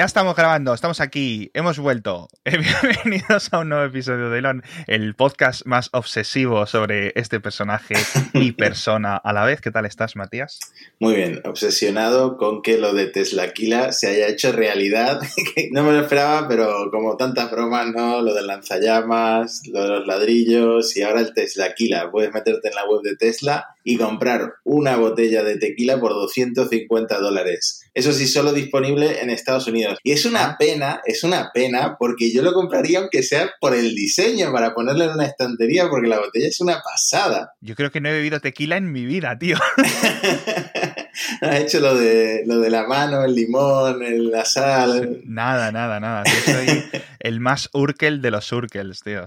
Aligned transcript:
Ya 0.00 0.06
estamos 0.06 0.34
grabando, 0.34 0.72
estamos 0.72 0.98
aquí, 1.02 1.50
hemos 1.52 1.78
vuelto. 1.78 2.30
Bienvenidos 2.46 3.52
a 3.52 3.58
un 3.58 3.68
nuevo 3.68 3.84
episodio 3.84 4.30
de 4.30 4.38
Elon, 4.38 4.62
el 4.86 5.14
podcast 5.14 5.66
más 5.66 5.90
obsesivo 5.92 6.64
sobre 6.64 7.12
este 7.16 7.38
personaje 7.38 7.96
y 8.32 8.52
persona 8.56 9.18
a 9.18 9.34
la 9.34 9.44
vez. 9.44 9.60
¿Qué 9.60 9.70
tal 9.70 9.84
estás, 9.84 10.16
Matías? 10.16 10.58
Muy 11.00 11.16
bien, 11.16 11.42
obsesionado 11.44 12.38
con 12.38 12.62
que 12.62 12.78
lo 12.78 12.94
de 12.94 13.08
Teslaquila 13.08 13.92
se 13.92 14.08
haya 14.08 14.28
hecho 14.28 14.52
realidad. 14.52 15.20
no 15.72 15.82
me 15.82 15.92
lo 15.92 16.00
esperaba, 16.00 16.48
pero 16.48 16.90
como 16.90 17.18
tantas 17.18 17.50
bromas, 17.50 17.88
¿no? 17.88 18.22
Lo 18.22 18.32
del 18.32 18.46
lanzallamas, 18.46 19.60
lo 19.70 19.82
de 19.82 19.88
los 19.90 20.06
ladrillos 20.06 20.96
y 20.96 21.02
ahora 21.02 21.20
el 21.20 21.34
Teslaquila. 21.34 22.10
Puedes 22.10 22.32
meterte 22.32 22.68
en 22.68 22.74
la 22.74 22.86
web 22.86 23.02
de 23.02 23.16
Tesla 23.16 23.76
y 23.84 23.96
comprar 23.96 24.54
una 24.64 24.96
botella 24.96 25.42
de 25.42 25.58
tequila 25.58 26.00
por 26.00 26.12
250 26.12 27.18
dólares. 27.18 27.82
Eso 27.94 28.12
sí, 28.12 28.26
solo 28.26 28.52
disponible 28.52 29.20
en 29.20 29.30
Estados 29.30 29.66
Unidos. 29.66 29.98
Y 30.02 30.12
es 30.12 30.24
una 30.24 30.56
pena, 30.58 31.00
es 31.04 31.24
una 31.24 31.50
pena, 31.52 31.96
porque 31.98 32.32
yo 32.32 32.42
lo 32.42 32.52
compraría 32.52 33.00
aunque 33.00 33.22
sea 33.22 33.50
por 33.60 33.74
el 33.74 33.94
diseño, 33.94 34.52
para 34.52 34.74
ponerlo 34.74 35.04
en 35.04 35.10
una 35.10 35.26
estantería, 35.26 35.88
porque 35.88 36.08
la 36.08 36.20
botella 36.20 36.48
es 36.48 36.60
una 36.60 36.80
pasada. 36.82 37.54
Yo 37.60 37.74
creo 37.74 37.90
que 37.90 38.00
no 38.00 38.08
he 38.08 38.12
bebido 38.12 38.40
tequila 38.40 38.76
en 38.76 38.92
mi 38.92 39.06
vida, 39.06 39.38
tío. 39.38 39.56
ha 41.40 41.58
hecho 41.58 41.80
lo 41.80 41.96
de, 41.96 42.42
lo 42.46 42.60
de 42.60 42.70
la 42.70 42.86
mano, 42.86 43.24
el 43.24 43.34
limón, 43.34 43.98
la 44.30 44.44
sal. 44.44 45.20
Nada, 45.24 45.72
nada, 45.72 46.00
nada. 46.00 46.22
Yo 46.24 46.52
soy 46.52 46.84
el 47.18 47.40
más 47.40 47.68
urkel 47.72 48.22
de 48.22 48.30
los 48.30 48.50
urkels, 48.52 49.02
tío. 49.02 49.24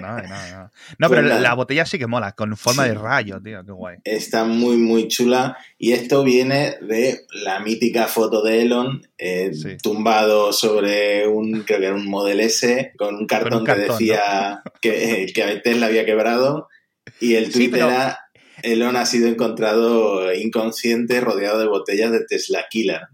nada, 0.00 0.22
nada, 0.22 0.70
No, 0.98 1.08
pero 1.08 1.22
pues 1.22 1.40
la, 1.40 1.54
botella 1.54 1.86
sí 1.86 1.98
que 1.98 2.06
mola, 2.06 2.32
con 2.32 2.56
forma 2.56 2.84
de 2.84 2.94
rayo, 2.94 3.40
tío. 3.40 3.64
Qué 3.64 3.71
guay. 3.74 3.98
Está 4.04 4.44
muy, 4.44 4.76
muy 4.76 5.08
chula. 5.08 5.56
Y 5.78 5.92
esto 5.92 6.22
viene 6.22 6.76
de 6.80 7.26
la 7.32 7.60
mítica 7.60 8.06
foto 8.06 8.42
de 8.42 8.62
Elon 8.62 9.06
eh, 9.18 9.52
tumbado 9.82 10.52
sobre 10.52 11.26
un, 11.26 11.62
creo 11.62 11.80
que 11.80 11.86
era 11.86 11.94
un 11.94 12.06
Model 12.06 12.40
S, 12.40 12.92
con 12.96 13.14
un 13.16 13.26
cartón, 13.26 13.64
que 13.64 13.74
decía 13.74 14.62
que, 14.80 15.26
que 15.34 15.60
Tesla 15.62 15.86
había 15.86 16.04
quebrado. 16.04 16.68
Y 17.20 17.34
el 17.34 17.52
tweet 17.52 17.76
era 17.76 18.18
Elon 18.62 18.96
ha 18.96 19.06
sido 19.06 19.28
encontrado 19.28 20.32
inconsciente 20.34 21.20
rodeado 21.20 21.58
de 21.58 21.66
botellas 21.66 22.12
de 22.12 22.24
Teslaquila. 22.24 23.10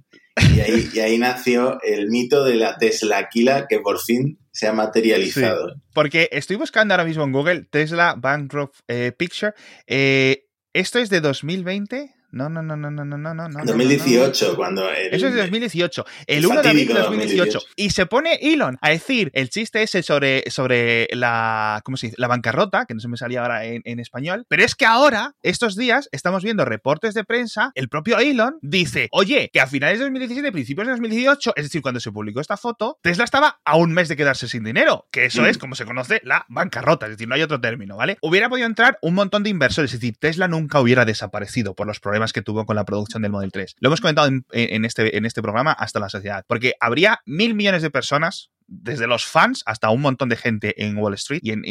Y 0.54 0.60
ahí, 0.60 0.88
y 0.94 1.00
ahí 1.00 1.18
nació 1.18 1.80
el 1.82 2.08
mito 2.08 2.44
de 2.44 2.56
la 2.56 2.76
Teslaquila 2.76 3.66
que 3.68 3.80
por 3.80 4.00
fin 4.00 4.38
se 4.52 4.66
ha 4.66 4.72
materializado. 4.72 5.74
porque 5.94 6.28
estoy 6.32 6.56
buscando 6.56 6.92
ahora 6.92 7.04
mismo 7.04 7.22
en 7.22 7.32
Google 7.32 7.66
Tesla 7.70 8.16
Bankrupt 8.18 8.80
eh, 8.88 9.12
Picture. 9.16 9.52
Eh, 9.86 10.47
¿Esto 10.74 10.98
es 10.98 11.08
de 11.08 11.22
2020? 11.22 12.14
No, 12.30 12.50
no, 12.50 12.62
no, 12.62 12.76
no, 12.76 12.90
no, 12.90 13.04
no, 13.04 13.16
no, 13.16 13.34
no. 13.34 13.64
2018, 13.64 14.54
cuando. 14.54 14.90
Eso 14.90 15.28
es 15.28 15.34
de 15.34 15.40
2018. 15.40 16.04
El, 16.26 16.46
1 16.46 16.62
de 16.62 16.68
abril 16.68 16.88
de 16.88 16.94
2018. 16.94 17.58
Y 17.76 17.90
se 17.90 18.04
pone 18.04 18.38
Elon 18.42 18.76
a 18.82 18.90
decir 18.90 19.30
el 19.32 19.48
chiste 19.48 19.82
ese 19.82 20.02
sobre, 20.02 20.44
sobre 20.50 21.08
la. 21.12 21.80
¿Cómo 21.84 21.96
se 21.96 22.08
dice? 22.08 22.16
La 22.18 22.28
bancarrota, 22.28 22.84
que 22.84 22.92
no 22.92 23.00
se 23.00 23.08
me 23.08 23.16
salía 23.16 23.40
ahora 23.40 23.64
en, 23.64 23.80
en, 23.86 23.98
español. 23.98 24.44
Pero 24.48 24.62
es 24.62 24.74
que 24.74 24.84
ahora, 24.84 25.36
estos 25.42 25.74
días, 25.74 26.10
estamos 26.12 26.44
viendo 26.44 26.66
reportes 26.66 27.14
de 27.14 27.24
prensa. 27.24 27.72
El 27.74 27.88
propio 27.88 28.18
Elon 28.18 28.58
dice: 28.60 29.08
Oye, 29.12 29.48
que 29.50 29.60
a 29.60 29.66
finales 29.66 29.98
de 29.98 30.04
2017, 30.04 30.52
principios 30.52 30.86
de 30.86 30.92
2018, 30.92 31.54
es 31.56 31.64
decir, 31.64 31.80
cuando 31.80 31.98
se 31.98 32.12
publicó 32.12 32.40
esta 32.40 32.58
foto, 32.58 32.98
Tesla 33.02 33.24
estaba 33.24 33.60
a 33.64 33.76
un 33.76 33.92
mes 33.92 34.08
de 34.08 34.16
quedarse 34.16 34.48
sin 34.48 34.64
dinero. 34.64 35.06
Que 35.10 35.24
eso 35.24 35.46
es, 35.46 35.56
como 35.56 35.74
se 35.74 35.86
conoce, 35.86 36.20
la 36.24 36.44
bancarrota. 36.50 37.06
Es 37.06 37.12
decir, 37.12 37.26
no 37.26 37.36
hay 37.36 37.42
otro 37.42 37.58
término, 37.58 37.96
¿vale? 37.96 38.18
Hubiera 38.20 38.50
podido 38.50 38.66
entrar 38.66 38.98
un 39.00 39.14
montón 39.14 39.44
de 39.44 39.50
inversores. 39.50 39.94
Es 39.94 40.00
decir, 40.00 40.16
Tesla 40.18 40.46
nunca 40.46 40.78
hubiera 40.78 41.06
desaparecido 41.06 41.74
por 41.74 41.86
los 41.86 42.00
problemas 42.00 42.17
que 42.32 42.42
tuvo 42.42 42.66
con 42.66 42.76
la 42.76 42.84
producción 42.84 43.22
del 43.22 43.32
Model 43.32 43.52
3. 43.52 43.76
Lo 43.80 43.88
hemos 43.88 44.00
comentado 44.00 44.28
en, 44.28 44.84
este, 44.84 45.16
en 45.16 45.24
este 45.24 45.42
programa 45.42 45.72
hasta 45.72 46.00
la 46.00 46.08
sociedad, 46.08 46.44
porque 46.46 46.74
habría 46.80 47.20
mil 47.26 47.54
millones 47.54 47.82
de 47.82 47.90
personas 47.90 48.50
desde 48.68 49.06
los 49.06 49.24
fans 49.24 49.62
hasta 49.66 49.90
un 49.90 50.02
montón 50.02 50.28
de 50.28 50.36
gente 50.36 50.84
en 50.84 50.96
Wall 50.96 51.14
Street 51.14 51.40
y 51.42 51.52
en, 51.52 51.64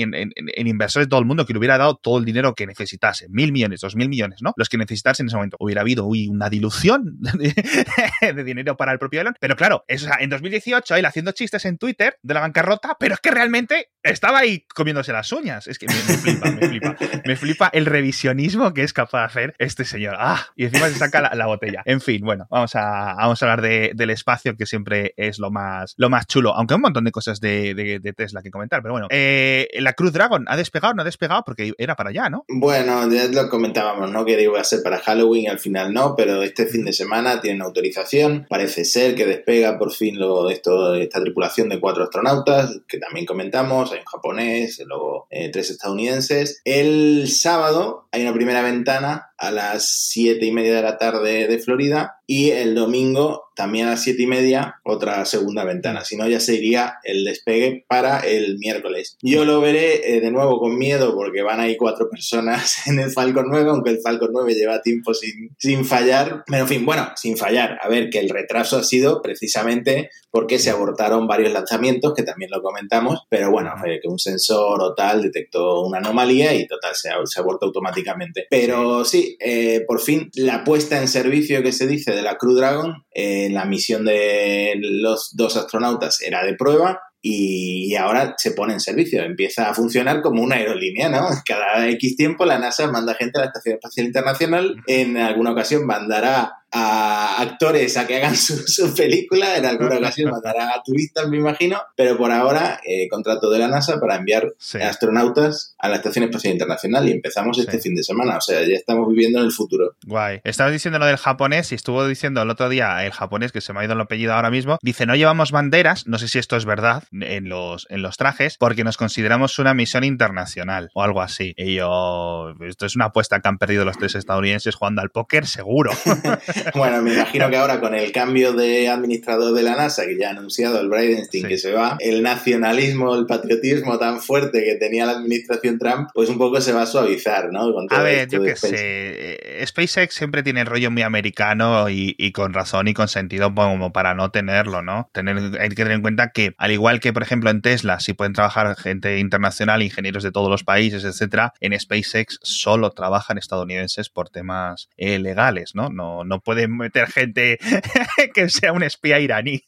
inversores 0.55 1.05
de 1.05 1.09
todo 1.09 1.19
el 1.19 1.25
mundo 1.25 1.45
que 1.45 1.53
le 1.53 1.59
hubiera 1.59 1.77
dado 1.77 1.95
todo 1.95 2.17
el 2.17 2.25
dinero 2.25 2.55
que 2.55 2.65
necesitase. 2.65 3.27
Mil 3.29 3.51
millones, 3.51 3.81
dos 3.81 3.95
mil 3.95 4.09
millones, 4.09 4.41
¿no? 4.41 4.53
Los 4.57 4.67
que 4.67 4.77
necesitase 4.77 5.21
en 5.21 5.27
ese 5.27 5.35
momento. 5.35 5.57
Hubiera 5.59 5.81
habido 5.81 6.05
una 6.05 6.49
dilución 6.49 7.17
de, 7.21 8.43
dinero 8.43 8.75
para 8.75 8.91
el 8.91 8.99
propio 8.99 9.21
Elon. 9.21 9.35
Pero 9.39 9.55
claro, 9.55 9.85
eso, 9.87 10.09
en 10.19 10.29
2018 10.29 10.95
él 10.95 11.05
haciendo 11.05 11.31
chistes 11.31 11.65
en 11.65 11.77
Twitter 11.77 12.17
de 12.23 12.33
la 12.33 12.41
bancarrota, 12.41 12.97
pero 12.99 13.13
es 13.13 13.19
que 13.19 13.31
realmente 13.31 13.91
estaba 14.01 14.39
ahí 14.39 14.65
comiéndose 14.73 15.13
las 15.13 15.31
uñas. 15.31 15.67
Es 15.67 15.77
que 15.77 15.85
me, 15.87 15.93
flipa, 15.93 16.51
me 16.51 16.67
flipa. 16.67 16.95
Me 17.25 17.35
flipa 17.35 17.69
el 17.73 17.85
revisionismo 17.85 18.73
que 18.73 18.83
es 18.83 18.93
capaz 18.93 19.19
de 19.19 19.25
hacer 19.25 19.55
este 19.59 19.85
señor. 19.85 20.15
¡Ah! 20.17 20.47
Y 20.55 20.65
encima 20.65 20.87
se 20.87 20.95
saca 20.95 21.21
la, 21.35 21.45
botella. 21.45 21.83
En 21.85 22.01
fin, 22.01 22.21
bueno, 22.23 22.47
vamos 22.49 22.75
a, 22.75 23.13
vamos 23.15 23.41
a 23.41 23.45
hablar 23.45 23.61
del 23.61 24.09
espacio 24.09 24.55
que 24.57 24.65
siempre 24.65 25.13
es 25.15 25.39
lo 25.39 25.51
más, 25.51 25.93
lo 25.97 26.09
más 26.09 26.25
chulo. 26.25 26.55
Aunque 26.55 26.75
un 26.75 26.86
montón 26.87 27.05
de 27.05 27.11
cosas 27.11 27.39
de, 27.39 28.13
Tesla 28.15 28.41
que 28.41 28.51
comentar, 28.51 28.81
pero 28.81 28.93
bueno. 28.93 29.07
Eh, 29.11 29.67
la 29.79 29.93
Cruz 29.93 30.13
Dragon, 30.13 30.45
¿ha 30.47 30.57
despegado 30.57 30.93
no 30.93 31.01
ha 31.01 31.05
despegado? 31.05 31.43
Porque 31.45 31.73
era 31.77 31.95
para 31.95 32.09
allá, 32.09 32.29
¿no? 32.29 32.45
Bueno, 32.47 33.09
ya 33.11 33.27
lo 33.27 33.49
comentábamos, 33.49 34.11
¿no? 34.11 34.25
Que 34.25 34.41
iba 34.41 34.59
a 34.59 34.63
ser 34.63 34.81
para 34.83 34.99
Halloween, 34.99 35.49
al 35.49 35.59
final 35.59 35.93
no, 35.93 36.15
pero 36.15 36.41
este 36.43 36.65
fin 36.65 36.85
de 36.85 36.93
semana 36.93 37.41
tienen 37.41 37.61
autorización. 37.61 38.45
Parece 38.49 38.85
ser 38.85 39.15
que 39.15 39.25
despega 39.25 39.77
por 39.77 39.91
fin 39.91 40.19
lo, 40.19 40.49
esto, 40.49 40.95
esta 40.95 41.21
tripulación 41.21 41.69
de 41.69 41.79
cuatro 41.79 42.03
astronautas, 42.03 42.81
que 42.87 42.97
también 42.97 43.25
comentamos, 43.25 43.91
hay 43.91 43.99
un 43.99 44.05
japonés, 44.05 44.81
luego 44.85 45.27
eh, 45.29 45.49
tres 45.51 45.69
estadounidenses. 45.69 46.61
El 46.63 47.27
sábado 47.27 48.07
hay 48.11 48.21
una 48.23 48.33
primera 48.33 48.61
ventana 48.61 49.26
a 49.37 49.51
las 49.51 50.07
siete 50.09 50.45
y 50.45 50.51
media 50.51 50.75
de 50.75 50.81
la 50.81 50.97
tarde 50.97 51.47
de 51.47 51.59
Florida 51.59 52.17
y 52.25 52.51
el 52.51 52.75
domingo 52.75 53.45
también 53.55 53.87
a 53.87 53.91
las 53.91 54.03
siete 54.03 54.23
y 54.23 54.27
media 54.27 54.75
otra 54.83 55.25
segunda 55.25 55.63
ventana, 55.63 56.05
si 56.05 56.15
no 56.15 56.27
ya 56.27 56.39
sería 56.39 56.97
el 57.03 57.23
despegue 57.23 57.85
para 57.87 58.19
el 58.19 58.59
miércoles. 58.59 59.17
Yo 59.21 59.45
lo 59.45 59.59
veré 59.61 60.15
eh, 60.15 60.21
de 60.21 60.29
nuevo 60.29 60.59
con 60.59 60.77
miedo 60.77 61.15
porque 61.15 61.41
van 61.41 61.59
ahí 61.59 61.75
cuatro 61.75 62.09
personas 62.09 62.83
en 62.87 62.99
el 62.99 63.11
Falcon 63.11 63.45
9, 63.49 63.69
aunque 63.69 63.89
el 63.89 64.01
Falcon 64.01 64.29
9 64.31 64.53
lleva 64.53 64.81
tiempo 64.81 65.13
sin, 65.13 65.55
sin 65.57 65.85
fallar, 65.85 66.43
pero 66.45 66.63
en 66.63 66.67
fin, 66.67 66.85
bueno, 66.85 67.09
sin 67.15 67.37
fallar, 67.37 67.79
a 67.81 67.87
ver, 67.87 68.09
que 68.09 68.19
el 68.19 68.29
retraso 68.29 68.77
ha 68.77 68.83
sido 68.83 69.21
precisamente 69.21 70.11
porque 70.29 70.59
se 70.59 70.69
abortaron 70.69 71.25
varios 71.25 71.51
lanzamientos, 71.51 72.13
que 72.13 72.21
también 72.21 72.51
lo 72.51 72.61
comentamos, 72.61 73.21
pero 73.29 73.49
bueno, 73.49 73.71
que 73.83 74.07
un 74.07 74.19
sensor 74.19 74.83
o 74.83 74.93
tal 74.93 75.23
detectó 75.23 75.81
una 75.81 75.97
anomalía 75.97 76.53
y 76.53 76.67
total, 76.67 76.93
se, 76.93 77.09
se 77.25 77.39
abortó 77.39 77.65
automáticamente. 77.65 78.45
Pero 78.49 79.03
sí, 79.03 79.26
eh, 79.39 79.83
por 79.87 79.99
fin 79.99 80.29
la 80.35 80.63
puesta 80.63 80.99
en 80.99 81.07
servicio 81.07 81.63
que 81.63 81.71
se 81.71 81.87
dice 81.87 82.13
de 82.13 82.21
la 82.21 82.37
Crew 82.37 82.55
Dragon, 82.55 83.05
eh, 83.13 83.49
la 83.51 83.65
misión 83.65 84.05
de 84.05 84.73
los 84.79 85.31
dos 85.35 85.57
astronautas 85.57 86.21
era 86.21 86.45
de 86.45 86.53
prueba 86.53 87.01
y 87.21 87.95
ahora 87.95 88.35
se 88.37 88.51
pone 88.51 88.73
en 88.73 88.79
servicio, 88.79 89.23
empieza 89.23 89.69
a 89.69 89.73
funcionar 89.73 90.21
como 90.21 90.41
una 90.43 90.55
aerolínea, 90.55 91.09
¿no? 91.09 91.27
Cada 91.45 91.89
X 91.89 92.15
tiempo 92.15 92.45
la 92.45 92.59
NASA 92.59 92.89
manda 92.91 93.15
gente 93.15 93.37
a 93.37 93.41
la 93.41 93.47
Estación 93.47 93.75
Espacial 93.75 94.05
Internacional, 94.05 94.75
en 94.87 95.17
alguna 95.17 95.51
ocasión 95.51 95.85
mandará 95.85 96.53
a 96.71 97.41
actores 97.41 97.97
a 97.97 98.05
que 98.05 98.17
hagan 98.17 98.35
su, 98.35 98.93
película, 98.95 99.57
en 99.57 99.65
alguna 99.65 99.97
ocasión 99.97 100.31
mandará 100.31 100.69
a 100.73 100.83
turistas, 100.83 101.27
me 101.27 101.37
imagino, 101.37 101.81
pero 101.95 102.17
por 102.17 102.31
ahora 102.31 102.79
eh, 102.85 103.07
contrato 103.09 103.49
de 103.49 103.59
la 103.59 103.67
NASA 103.67 103.99
para 103.99 104.15
enviar 104.15 104.53
astronautas 104.81 105.75
a 105.77 105.89
la 105.89 105.97
Estación 105.97 106.25
Espacial 106.25 106.53
Internacional 106.53 107.07
y 107.07 107.11
empezamos 107.11 107.57
este 107.57 107.79
fin 107.79 107.95
de 107.95 108.03
semana, 108.03 108.37
o 108.37 108.41
sea, 108.41 108.61
ya 108.61 108.75
estamos 108.75 109.07
viviendo 109.09 109.39
en 109.39 109.45
el 109.45 109.51
futuro. 109.51 109.95
Guay. 110.05 110.41
Estabas 110.43 110.73
diciendo 110.73 110.99
lo 110.99 111.05
del 111.05 111.17
japonés 111.17 111.71
y 111.71 111.75
estuvo 111.75 112.07
diciendo 112.07 112.41
el 112.41 112.49
otro 112.49 112.69
día 112.69 113.05
el 113.05 113.11
japonés, 113.11 113.51
que 113.51 113.61
se 113.61 113.73
me 113.73 113.79
ha 113.79 113.85
ido 113.85 113.93
el 113.93 114.01
apellido 114.01 114.33
ahora 114.33 114.49
mismo, 114.49 114.77
dice, 114.81 115.05
no 115.05 115.15
llevamos 115.15 115.51
banderas, 115.51 116.07
no 116.07 116.17
sé 116.17 116.27
si 116.27 116.39
esto 116.39 116.57
es 116.57 116.65
verdad, 116.65 117.03
en 117.11 117.49
los, 117.49 117.87
en 117.89 118.01
los 118.01 118.17
trajes, 118.17 118.57
porque 118.57 118.83
nos 118.83 118.97
consideramos 118.97 119.59
una 119.59 119.73
misión 119.73 120.03
internacional 120.03 120.89
o 120.93 121.03
algo 121.03 121.21
así. 121.21 121.53
Y 121.57 121.75
yo, 121.75 122.53
esto 122.61 122.85
es 122.85 122.95
una 122.95 123.05
apuesta 123.05 123.39
que 123.39 123.47
han 123.47 123.57
perdido 123.57 123.85
los 123.85 123.97
tres 123.97 124.15
estadounidenses 124.15 124.75
jugando 124.75 125.01
al 125.01 125.09
póker, 125.09 125.47
seguro. 125.47 125.91
bueno, 126.73 127.01
me 127.01 127.13
imagino 127.13 127.49
que 127.49 127.57
ahora 127.57 127.79
con 127.79 127.93
el 127.93 128.11
cambio 128.11 128.53
de 128.53 128.89
administrador 128.89 129.53
de 129.53 129.63
la 129.63 129.75
NASA, 129.75 130.05
que 130.05 130.17
ya 130.17 130.29
ha 130.29 130.31
anunciado 130.31 130.79
el 130.81 130.89
Bridenstine 130.89 131.47
que 131.47 131.57
se 131.57 131.71
va, 131.71 131.97
el 131.99 132.23
nacionalismo, 132.23 133.15
el 133.15 133.25
patriotismo 133.25 133.99
tan 133.99 134.19
fuerte 134.19 134.63
que 134.63 134.75
tenía 134.75 135.05
la 135.05 135.13
administración 135.13 135.77
Trump, 135.77 136.09
pues 136.13 136.29
un 136.29 136.37
poco 136.37 136.61
se 136.61 136.73
va 136.73 136.83
a 136.83 136.87
suavizar, 136.87 137.51
¿no? 137.51 137.67
a 137.89 138.01
ver, 138.01 138.27
yo 138.27 138.41
qué 138.41 138.55
sé. 138.55 138.69
Eh, 138.73 139.65
SpaceX 139.65 140.15
siempre 140.15 140.41
tiene 140.41 140.61
el 140.61 140.67
rollo 140.67 140.89
muy 140.89 141.03
americano 141.03 141.89
y, 141.89 142.31
con 142.31 142.53
razón 142.53 142.87
y 142.87 142.93
con 142.93 143.07
sentido 143.07 143.53
como 143.53 143.91
para 143.91 144.13
no 144.13 144.31
tenerlo, 144.31 144.81
¿no? 144.81 145.09
Tener, 145.13 145.37
hay 145.59 145.69
que 145.69 145.75
tener 145.75 145.93
en 145.93 146.01
cuenta 146.01 146.31
que, 146.31 146.53
al 146.57 146.71
igual 146.71 146.87
igual 146.87 147.01
que, 147.01 147.11
por 147.11 147.21
ejemplo, 147.21 147.49
en 147.49 147.61
Tesla, 147.61 147.99
si 147.99 148.13
pueden 148.13 148.31
trabajar 148.31 148.73
gente 148.77 149.19
internacional, 149.19 149.83
ingenieros 149.83 150.23
de 150.23 150.31
todos 150.31 150.49
los 150.49 150.63
países, 150.63 151.03
etcétera, 151.03 151.51
en 151.59 151.77
SpaceX 151.77 152.39
solo 152.43 152.91
trabajan 152.91 153.37
estadounidenses 153.37 154.07
por 154.09 154.29
temas 154.29 154.87
eh, 154.95 155.19
legales, 155.19 155.75
¿no? 155.75 155.89
¿no? 155.89 156.23
No 156.23 156.39
pueden 156.47 156.77
meter 156.77 157.11
gente 157.11 157.59
que 158.33 158.47
sea 158.47 158.71
un 158.71 158.81
espía 158.81 159.19
iraní. 159.19 159.63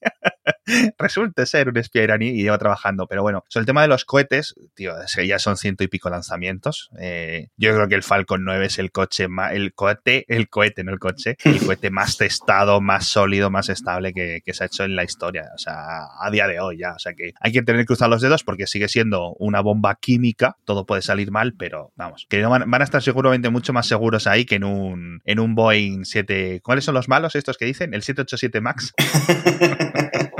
Resulta 0.97 1.45
ser 1.45 1.69
un 1.69 1.77
espía 1.77 2.03
iraní 2.03 2.27
y 2.29 2.43
lleva 2.43 2.57
trabajando. 2.57 3.07
Pero 3.07 3.21
bueno, 3.21 3.43
sobre 3.47 3.61
el 3.61 3.65
tema 3.65 3.81
de 3.81 3.87
los 3.87 4.05
cohetes, 4.05 4.55
tío, 4.75 4.93
ya 5.25 5.39
son 5.39 5.57
ciento 5.57 5.83
y 5.83 5.87
pico 5.87 6.09
lanzamientos. 6.09 6.89
Eh, 6.99 7.47
yo 7.57 7.73
creo 7.73 7.87
que 7.87 7.95
el 7.95 8.03
Falcon 8.03 8.43
9 8.43 8.65
es 8.65 8.79
el 8.79 8.91
coche 8.91 9.27
más, 9.27 9.53
el 9.53 9.73
cohete, 9.73 10.25
el 10.27 10.49
cohete, 10.49 10.83
no 10.83 10.91
el 10.91 10.99
coche, 10.99 11.37
el 11.43 11.59
cohete 11.65 11.89
más 11.89 12.17
testado, 12.17 12.81
más 12.81 13.05
sólido, 13.05 13.49
más 13.49 13.69
estable 13.69 14.13
que, 14.13 14.41
se 14.51 14.63
ha 14.63 14.67
hecho 14.67 14.83
en 14.83 14.95
la 14.95 15.03
historia. 15.03 15.51
O 15.53 15.57
sea, 15.57 16.07
a 16.19 16.31
día 16.31 16.47
de 16.47 16.59
hoy 16.59 16.79
ya. 16.79 16.93
O 16.93 16.99
sea 16.99 17.13
que 17.13 17.33
hay 17.39 17.51
que 17.51 17.61
tener 17.61 17.81
que 17.81 17.87
cruzar 17.87 18.09
los 18.09 18.21
dedos 18.21 18.43
porque 18.43 18.67
sigue 18.67 18.87
siendo 18.87 19.33
una 19.39 19.61
bomba 19.61 19.95
química. 19.95 20.57
Todo 20.65 20.85
puede 20.85 21.01
salir 21.01 21.31
mal, 21.31 21.53
pero 21.57 21.91
vamos, 21.95 22.25
que 22.29 22.41
van, 22.43 22.69
van 22.69 22.81
a 22.81 22.83
estar 22.83 23.01
seguramente 23.01 23.49
mucho 23.49 23.73
más 23.73 23.87
seguros 23.87 24.27
ahí 24.27 24.45
que 24.45 24.55
en 24.55 24.63
un, 24.63 25.21
en 25.25 25.39
un 25.39 25.55
Boeing 25.55 26.05
7. 26.05 26.61
¿Cuáles 26.63 26.85
son 26.85 26.95
los 26.95 27.07
malos 27.07 27.35
estos 27.35 27.57
que 27.57 27.65
dicen? 27.65 27.93
¿El 27.93 28.03
787 28.03 28.61
Max? 28.61 28.93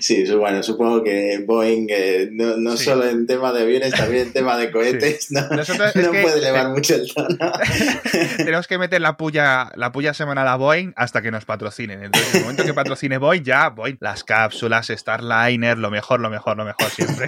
Sí, 0.00 0.24
bueno, 0.34 0.62
supongo 0.62 1.02
que 1.02 1.42
Boeing 1.46 1.86
eh, 1.88 2.28
no, 2.30 2.76
solo 2.76 3.06
en 3.06 3.26
tema 3.26 3.52
de 3.52 3.62
aviones, 3.62 3.92
también 3.92 4.26
en 4.26 4.32
tema 4.32 4.56
de 4.56 4.70
cohetes, 4.70 5.30
no, 5.30 5.48
puede 5.48 6.38
elevar 6.38 6.70
mucho 6.70 6.94
el 6.94 7.12
tono. 7.12 7.52
Tenemos 8.36 8.66
que 8.66 8.78
meter 8.78 9.00
la 9.00 9.16
puya, 9.16 9.70
la 9.74 9.92
puya 9.92 10.14
semanal 10.14 10.48
a 10.48 10.56
Boeing 10.56 10.92
hasta 10.96 11.22
que 11.22 11.30
nos 11.30 11.44
patrocinen. 11.44 12.04
Entonces, 12.04 12.34
en 12.34 12.38
el 12.38 12.42
momento 12.42 12.64
que 12.64 12.74
patrocine 12.74 13.18
Boeing, 13.18 13.42
ya 13.42 13.70
Boeing, 13.70 13.96
las 14.00 14.24
cápsulas, 14.24 14.88
Starliner, 14.88 15.78
lo 15.78 15.90
mejor, 15.90 16.20
lo 16.20 16.30
mejor, 16.30 16.56
lo 16.56 16.64
mejor 16.64 16.90
siempre. 16.90 17.26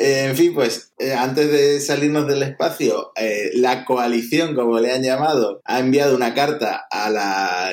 Eh, 0.00 0.28
en 0.30 0.36
fin, 0.36 0.54
pues 0.54 0.94
eh, 0.98 1.12
antes 1.12 1.52
de 1.52 1.78
salirnos 1.78 2.26
del 2.26 2.42
espacio, 2.42 3.12
la 3.52 3.84
coalición, 3.84 4.54
como 4.54 4.78
le 4.80 4.92
han 4.92 5.02
llamado, 5.02 5.60
ha 5.66 5.78
enviado 5.78 6.16
una 6.16 6.32
carta 6.32 6.86
a 6.90 7.10
la 7.10 7.70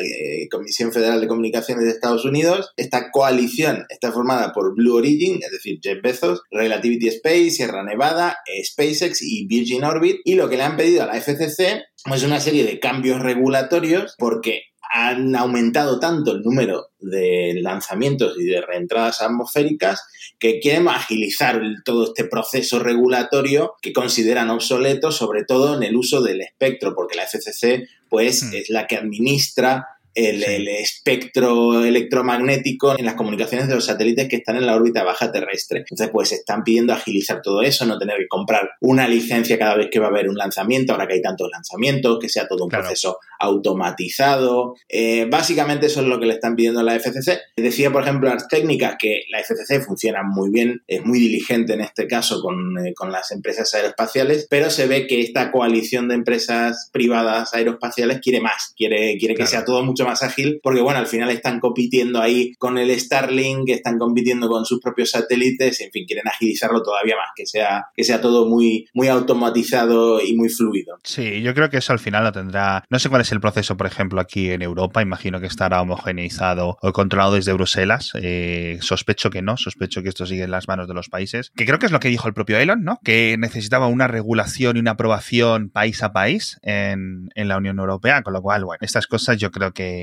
Comisión 0.52 0.92
Federal 0.92 1.22
de 1.22 1.28
Comunicaciones 1.28 1.86
de 1.86 1.92
Estados 1.92 2.26
Unidos. 2.26 2.74
Esta 2.76 3.12
coalición 3.12 3.86
está 3.88 4.12
formada 4.12 4.52
por 4.52 4.76
Blue 4.76 4.98
Origin, 4.98 5.40
es 5.42 5.52
decir, 5.52 5.80
Jeff 5.82 6.02
Bezos, 6.04 6.42
Relativity 6.52 7.08
Space, 7.08 7.52
Sierra 7.52 7.84
Nevada, 7.84 8.40
SpaceX 8.66 9.22
y 9.22 9.48
Virgin 9.48 9.86
Orbit. 9.86 10.18
Y 10.26 10.36
lo 10.36 10.50
que 10.50 10.58
le 10.58 10.64
han 10.64 10.76
pedido 10.76 11.04
a 11.04 11.08
la 11.08 11.22
FCC 11.22 11.86
es 12.14 12.24
una 12.24 12.42
serie 12.42 12.66
de 12.66 12.80
cambios 12.80 13.22
regulatorios 13.22 14.16
porque 14.18 14.64
han 14.90 15.36
aumentado 15.36 16.00
tanto 16.00 16.32
el 16.32 16.42
número 16.42 16.88
de 17.00 17.56
lanzamientos 17.62 18.36
y 18.40 18.46
de 18.46 18.62
reentradas 18.62 19.22
atmosféricas 19.22 20.02
que 20.40 20.60
quieren 20.60 20.88
agilizar 20.88 21.62
todo 21.84 22.06
este 22.06 22.24
proceso 22.26 22.80
regulatorio 22.80 23.74
que 23.82 23.94
consideran 23.94 24.50
obsoleto, 24.50 25.12
sobre 25.12 25.44
todo 25.44 25.76
en 25.76 25.84
el 25.84 25.96
uso 25.96 26.22
del 26.22 26.42
espectro, 26.42 26.94
porque 26.96 27.16
la 27.16 27.26
FCC 27.26 27.88
pues 28.10 28.44
hmm. 28.44 28.56
es 28.56 28.70
la 28.70 28.88
que 28.88 28.98
administra 28.98 29.97
el, 30.18 30.68
espectro 30.68 31.84
electromagnético 31.84 32.98
en 32.98 33.06
las 33.06 33.14
comunicaciones 33.14 33.68
de 33.68 33.76
los 33.76 33.86
satélites 33.86 34.28
que 34.28 34.38
están 34.38 34.58
en 34.58 34.66
la 34.66 34.76
órbita 34.76 35.04
baja 35.04 35.32
terrestre. 35.32 35.80
Entonces, 35.80 36.10
pues 36.12 36.32
están 36.32 36.64
pidiendo 36.64 36.94
agilizar 36.94 37.42
todo 37.42 37.62
eso, 37.62 37.86
no 37.86 38.00
tener 38.00 38.18
que 38.18 38.28
comprar 38.28 38.72
una 38.82 39.08
licencia 39.08 39.60
cada 39.60 39.76
vez 39.76 39.90
que 39.92 40.00
va 40.00 40.08
a 40.08 40.10
haber 40.10 40.28
un 40.28 40.36
lanzamiento, 40.36 40.94
ahora 40.94 41.08
que 41.08 41.16
hay 41.16 41.22
tantos 41.22 41.50
lanzamientos, 41.52 42.18
que 42.20 42.30
sea 42.30 42.48
todo 42.48 42.64
un 42.64 42.70
proceso 42.70 43.20
automatizado. 43.40 44.76
Eh, 44.90 45.28
básicamente 45.30 45.86
eso 45.86 46.02
es 46.02 46.08
lo 46.08 46.20
que 46.20 46.26
le 46.26 46.34
están 46.34 46.56
pidiendo 46.56 46.80
a 46.80 46.84
la 46.84 46.96
FCC. 47.00 47.40
Decía, 47.56 47.92
por 47.92 48.04
ejemplo, 48.04 48.30
Ars 48.30 48.48
Técnica 48.48 48.98
que 49.00 49.24
la 49.30 49.40
FCC 49.40 49.84
funciona 49.86 50.24
muy 50.24 50.50
bien, 50.50 50.82
es 50.88 51.06
muy 51.06 51.20
diligente 51.20 51.74
en 51.74 51.82
este 51.82 52.08
caso 52.08 52.42
con, 52.42 52.78
eh, 52.86 52.94
con 52.96 53.12
las 53.12 53.32
empresas 53.32 53.72
aeroespaciales, 53.76 54.48
pero 54.50 54.72
se 54.72 54.88
ve 54.88 55.06
que 55.06 55.22
esta 55.22 55.52
coalición 55.52 56.08
de 56.08 56.16
empresas 56.16 56.90
privadas 56.92 57.54
aeroespaciales 57.54 58.20
quiere 58.20 58.42
más, 58.42 58.74
quiere, 58.76 59.18
quiere 59.18 59.36
que 59.36 59.46
sea 59.46 59.64
todo 59.64 59.84
mucho 59.84 60.07
más 60.08 60.24
ágil, 60.24 60.60
porque 60.64 60.82
bueno, 60.82 61.00
al 61.00 61.08
final 61.08 61.30
están 61.30 61.60
compitiendo 61.60 62.22
ahí 62.22 62.54
con 62.58 62.78
el 62.78 62.90
Starlink, 63.00 63.70
están 63.70 63.98
compitiendo 64.00 64.48
con 64.50 64.66
sus 64.66 64.80
propios 64.80 65.12
satélites, 65.12 65.82
en 65.82 65.92
fin, 65.92 66.06
quieren 66.06 66.28
agilizarlo 66.28 66.82
todavía 66.82 67.16
más, 67.16 67.30
que 67.36 67.46
sea, 67.46 67.86
que 67.96 68.04
sea 68.04 68.22
todo 68.22 68.48
muy, 68.48 68.88
muy 68.94 69.08
automatizado 69.08 70.22
y 70.22 70.36
muy 70.36 70.50
fluido. 70.50 71.00
Sí, 71.04 71.42
yo 71.42 71.54
creo 71.54 71.70
que 71.70 71.78
eso 71.78 71.94
al 71.94 72.00
final 72.00 72.24
lo 72.24 72.32
tendrá. 72.32 72.84
No 72.90 73.00
sé 73.00 73.10
cuál 73.10 73.22
es 73.22 73.32
el 73.32 73.42
proceso, 73.42 73.78
por 73.78 73.88
ejemplo, 73.88 74.22
aquí 74.22 74.52
en 74.52 74.62
Europa, 74.62 75.02
imagino 75.02 75.40
que 75.40 75.48
estará 75.48 75.82
homogeneizado 75.82 76.78
o 76.82 76.94
controlado 76.94 77.34
desde 77.34 77.54
Bruselas. 77.54 78.12
Eh, 78.16 78.78
sospecho 78.82 79.30
que 79.30 79.42
no, 79.42 79.58
sospecho 79.58 80.02
que 80.02 80.10
esto 80.10 80.26
sigue 80.26 80.44
en 80.44 80.52
las 80.52 80.68
manos 80.68 80.88
de 80.88 80.94
los 80.94 81.10
países. 81.10 81.52
Que 81.56 81.66
creo 81.66 81.80
que 81.80 81.86
es 81.86 81.92
lo 81.92 82.00
que 82.00 82.10
dijo 82.10 82.28
el 82.28 82.34
propio 82.34 82.58
Elon, 82.58 82.84
¿no? 82.84 83.00
Que 83.04 83.36
necesitaba 83.38 83.88
una 83.88 84.08
regulación 84.08 84.78
y 84.78 84.80
una 84.80 84.92
aprobación 84.92 85.70
país 85.70 86.02
a 86.04 86.14
país 86.14 86.60
en, 86.62 87.30
en 87.36 87.48
la 87.48 87.58
Unión 87.58 87.80
Europea, 87.80 88.22
con 88.22 88.34
lo 88.34 88.42
cual, 88.42 88.66
bueno, 88.66 88.80
estas 88.82 89.08
cosas 89.08 89.38
yo 89.38 89.52
creo 89.52 89.72
que 89.72 89.97